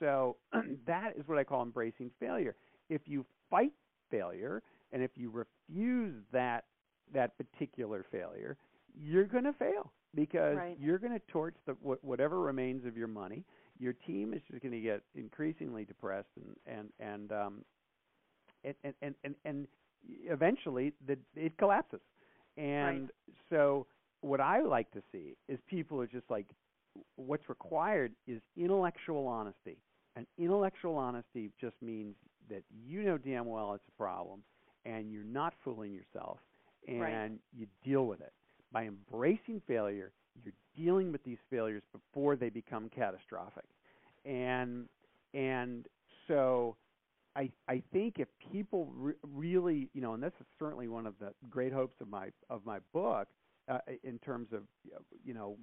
[0.00, 0.36] so
[0.86, 2.56] that is what I call embracing failure.
[2.90, 3.72] If you fight
[4.10, 4.62] failure,
[4.92, 6.64] and if you refuse that
[7.12, 8.56] that particular failure,
[8.98, 10.76] you're going to fail because right.
[10.78, 13.44] you're going to torch the whatever remains of your money.
[13.78, 17.64] Your team is just going to get increasingly depressed, and and and um,
[18.64, 19.66] and and and, and
[20.24, 22.00] eventually the, it collapses.
[22.56, 23.10] And right.
[23.50, 23.86] so,
[24.20, 26.46] what I like to see is people are just like,
[27.16, 29.78] what's required is intellectual honesty.
[30.16, 32.14] And intellectual honesty just means
[32.48, 34.42] that you know damn well it's a problem,
[34.84, 36.38] and you're not fooling yourself,
[36.86, 37.30] and right.
[37.56, 38.32] you deal with it
[38.74, 40.10] by embracing failure,
[40.44, 43.64] you're dealing with these failures before they become catastrophic.
[44.26, 44.88] And
[45.32, 45.86] and
[46.28, 46.76] so
[47.36, 51.14] I I think if people re- really, you know, and this is certainly one of
[51.20, 53.28] the great hopes of my of my book
[53.68, 54.62] uh, in terms of
[55.24, 55.56] you know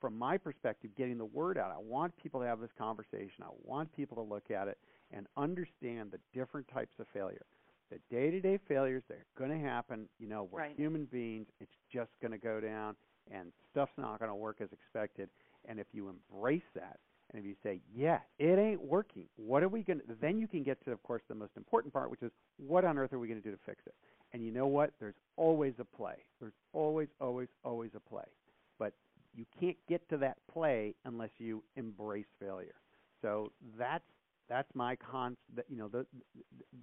[0.00, 1.72] from my perspective getting the word out.
[1.72, 3.42] I want people to have this conversation.
[3.42, 4.78] I want people to look at it
[5.10, 7.46] and understand the different types of failure
[7.90, 10.76] the day-to-day failures they're going to happen you know we're right.
[10.76, 12.96] human beings it's just going to go down
[13.30, 15.28] and stuff's not going to work as expected.
[15.66, 16.98] And if you embrace that
[17.32, 20.46] and if you say yeah it ain't working what are we going to then you
[20.46, 23.18] can get to of course the most important part which is what on earth are
[23.18, 23.94] we going to do to fix it?
[24.32, 24.92] And you know what?
[25.00, 26.16] There's always a play.
[26.40, 28.24] There's always always always a play.
[28.78, 28.92] But
[29.34, 32.74] you can't get to that play unless you embrace failure.
[33.22, 34.04] So that's
[34.48, 36.04] that's my con that you know the,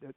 [0.01, 0.13] the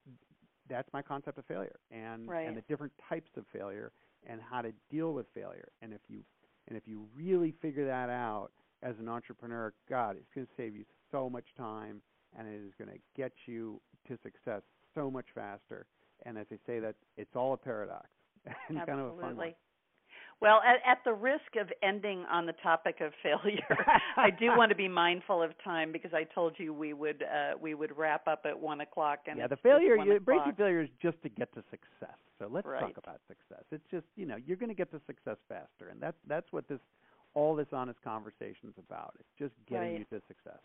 [0.69, 2.47] that's my concept of failure and right.
[2.47, 3.93] and the different types of failure
[4.27, 5.69] and how to deal with failure.
[5.83, 6.21] And if you
[6.69, 8.51] and if you really figure that out
[8.83, 12.01] as an entrepreneur, God, it's going to save you so much time
[12.39, 14.63] and it is going to get you to success
[14.95, 15.87] so much faster.
[16.25, 18.09] and as I say, that it's all a paradox
[18.47, 18.87] and Absolutely.
[18.87, 19.55] kind of a fun one.
[20.41, 24.71] Well, at, at the risk of ending on the topic of failure, I do want
[24.71, 28.27] to be mindful of time because I told you we would uh, we would wrap
[28.27, 29.21] up at one o'clock.
[29.27, 32.19] And yeah, the failure, you, breaking failure is just to get to success.
[32.39, 32.81] So let's Right.
[32.81, 33.65] talk about success.
[33.71, 36.69] It's just you know you're going to get to success faster, and that's that's what
[36.69, 36.81] this
[37.35, 39.15] all this honest conversation is about.
[39.19, 39.99] It's just getting Right.
[39.99, 40.61] you to success.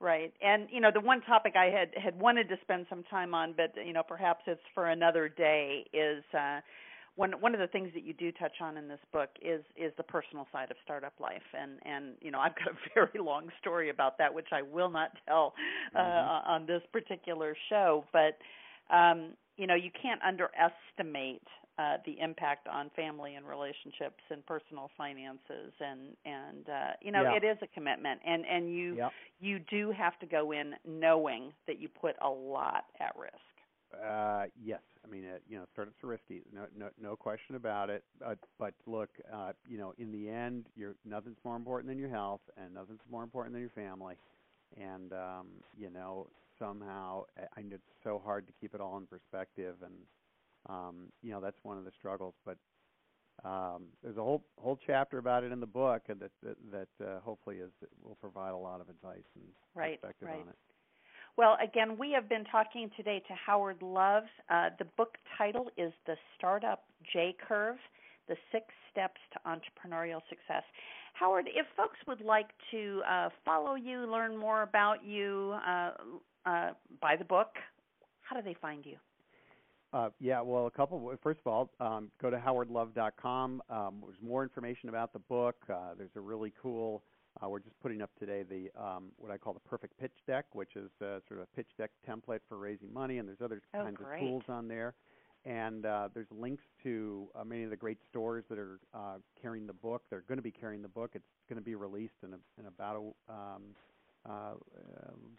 [0.00, 0.34] Right.
[0.42, 3.54] And you know, the one topic I had had wanted to spend some time on,
[3.56, 6.60] but you know, perhaps it's for another day is uh
[7.16, 9.92] one one of the things that you do touch on in this book is is
[9.96, 13.48] the personal side of startup life and and you know I've got a very long
[13.60, 15.54] story about that which I will not tell
[15.94, 16.28] uh Mm-hmm.
[16.46, 18.38] on this particular show but
[18.94, 21.42] um you know you can't underestimate
[21.78, 27.22] uh the impact on family and relationships and personal finances and and uh you know
[27.22, 27.36] Yeah.
[27.36, 29.12] it is a commitment and and you Yep.
[29.40, 33.34] you do have to go in knowing that you put a lot at risk
[33.94, 36.42] Uh, yes, I mean, uh, you know, startups are risky.
[36.52, 38.04] No, no, no question about it.
[38.18, 42.10] But, but look, uh, you know, in the end, you're nothing's more important than your
[42.10, 44.16] health, and nothing's more important than your family.
[44.76, 45.46] And um,
[45.78, 46.28] you know,
[46.58, 49.94] somehow, I I know it's so hard to keep it all in perspective, and
[50.68, 52.34] um, you know, that's one of the struggles.
[52.44, 52.58] But
[53.44, 57.06] um, there's a whole whole chapter about it in the book, and that that, that
[57.06, 57.70] uh, hopefully is
[58.02, 60.40] will provide a lot of advice and Right, perspective right.
[60.40, 60.56] on it.
[61.36, 64.22] Well, again, we have been talking today to Howard Love.
[64.48, 66.82] Uh, the book title is The Startup
[67.12, 67.76] J Curve
[68.26, 70.62] The Six Steps to Entrepreneurial Success.
[71.12, 75.90] Howard, if folks would like to uh, follow you, learn more about you, uh,
[76.46, 76.70] uh,
[77.02, 77.50] buy the book,
[78.22, 78.96] how do they find you?
[79.92, 81.14] Uh, yeah, well, a couple.
[81.22, 83.62] First of all, um, go to howardlove.com.
[83.68, 85.56] Um, there's more information about the book.
[85.68, 87.02] Uh, there's a really cool.
[87.42, 90.46] Uh, we're just putting up today the um, what I call the perfect pitch deck,
[90.54, 93.60] which is uh, sort of a pitch deck template for raising money, and there's other
[93.74, 94.22] Oh, kinds great.
[94.22, 94.94] of tools on there.
[95.44, 99.66] And uh, there's links to uh, many of the great stores that are uh, carrying
[99.66, 100.02] the book.
[100.10, 101.12] They're going to be carrying the book.
[101.14, 102.96] It's going to be released in, a, in about
[103.28, 103.62] a, um,
[104.28, 104.54] uh, uh,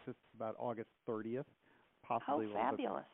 [0.06, 1.44] just about August 30th, Oh,
[2.20, 3.06] possibly a little bit fabulous.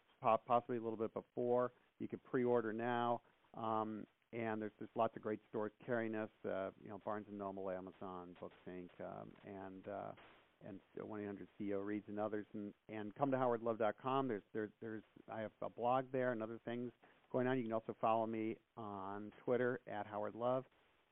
[0.46, 1.72] possibly a little bit before.
[2.00, 3.22] You can pre-order now,
[3.58, 6.30] um, and there's there's lots of great stores carrying us.
[6.46, 10.12] Uh, you know, Barnes and Noble, Amazon, Books Inc., um, and uh,
[10.68, 12.46] and 1-800-CEO reads and others.
[12.54, 14.28] And and come to howardlove.com.
[14.28, 15.04] There's there, there's
[15.34, 16.92] I have a blog there and other things
[17.32, 17.58] going on.
[17.58, 20.66] You can also follow me on Twitter at Howard Love.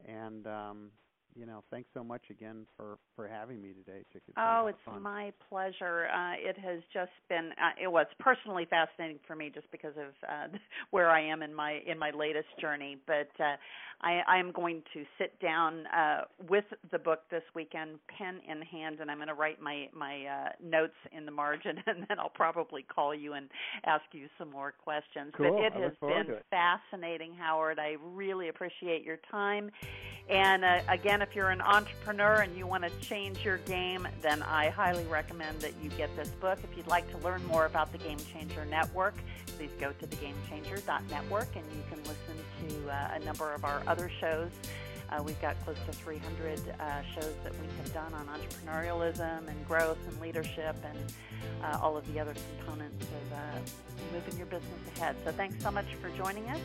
[0.06, 0.92] And um,
[1.36, 4.24] you know, thanks so much again for for having me today, Chick.
[4.28, 5.02] It's been a lot Oh, it's fun.
[5.02, 6.08] my pleasure.
[6.08, 7.52] Uh, it has just been.
[7.52, 10.58] Uh, it was personally fascinating for me, just because of uh,
[10.92, 12.98] where I am in my in my latest journey.
[13.08, 13.56] But uh,
[14.02, 18.62] I, I am going to sit down uh, with the book this weekend, pen in
[18.64, 22.20] hand, and I'm going to write my my uh, notes in the margin, and then
[22.20, 23.48] I'll probably call you and
[23.86, 25.34] ask you some more questions.
[25.38, 25.52] Cool.
[25.52, 26.46] But it I has been it.
[26.50, 27.80] fascinating, Howard.
[27.80, 29.70] I really appreciate your time.
[30.30, 34.42] And uh, again, if you're an entrepreneur and you want to change your game, then
[34.44, 36.60] I highly recommend that you get this book.
[36.64, 39.16] If you'd like to learn more about the Game Changer Network,
[39.58, 42.36] please go to thegamechanger.network and you can listen
[42.68, 44.50] to uh, a number of our other shows.
[45.10, 49.68] Uh, we've got close to 300 uh, shows that we have done on entrepreneurialism and
[49.68, 51.14] growth and leadership and
[51.64, 55.16] uh, all of the other components of uh, moving your business ahead.
[55.26, 56.60] So thanks so much for joining us,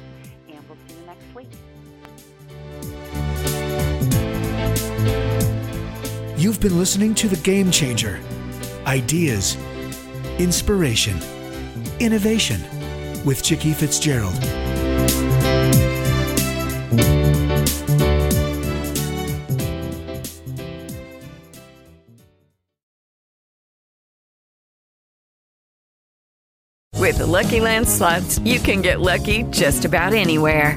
[0.49, 3.26] and we'll see you next week.
[6.39, 8.21] You've been listening to The Game Changer
[8.87, 9.57] Ideas,
[10.39, 11.19] Inspiration,
[11.99, 12.61] Innovation
[13.25, 14.35] with Chicke Fitzgerald.
[27.07, 30.77] With the Lucky Land slots, you can get lucky just about anywhere.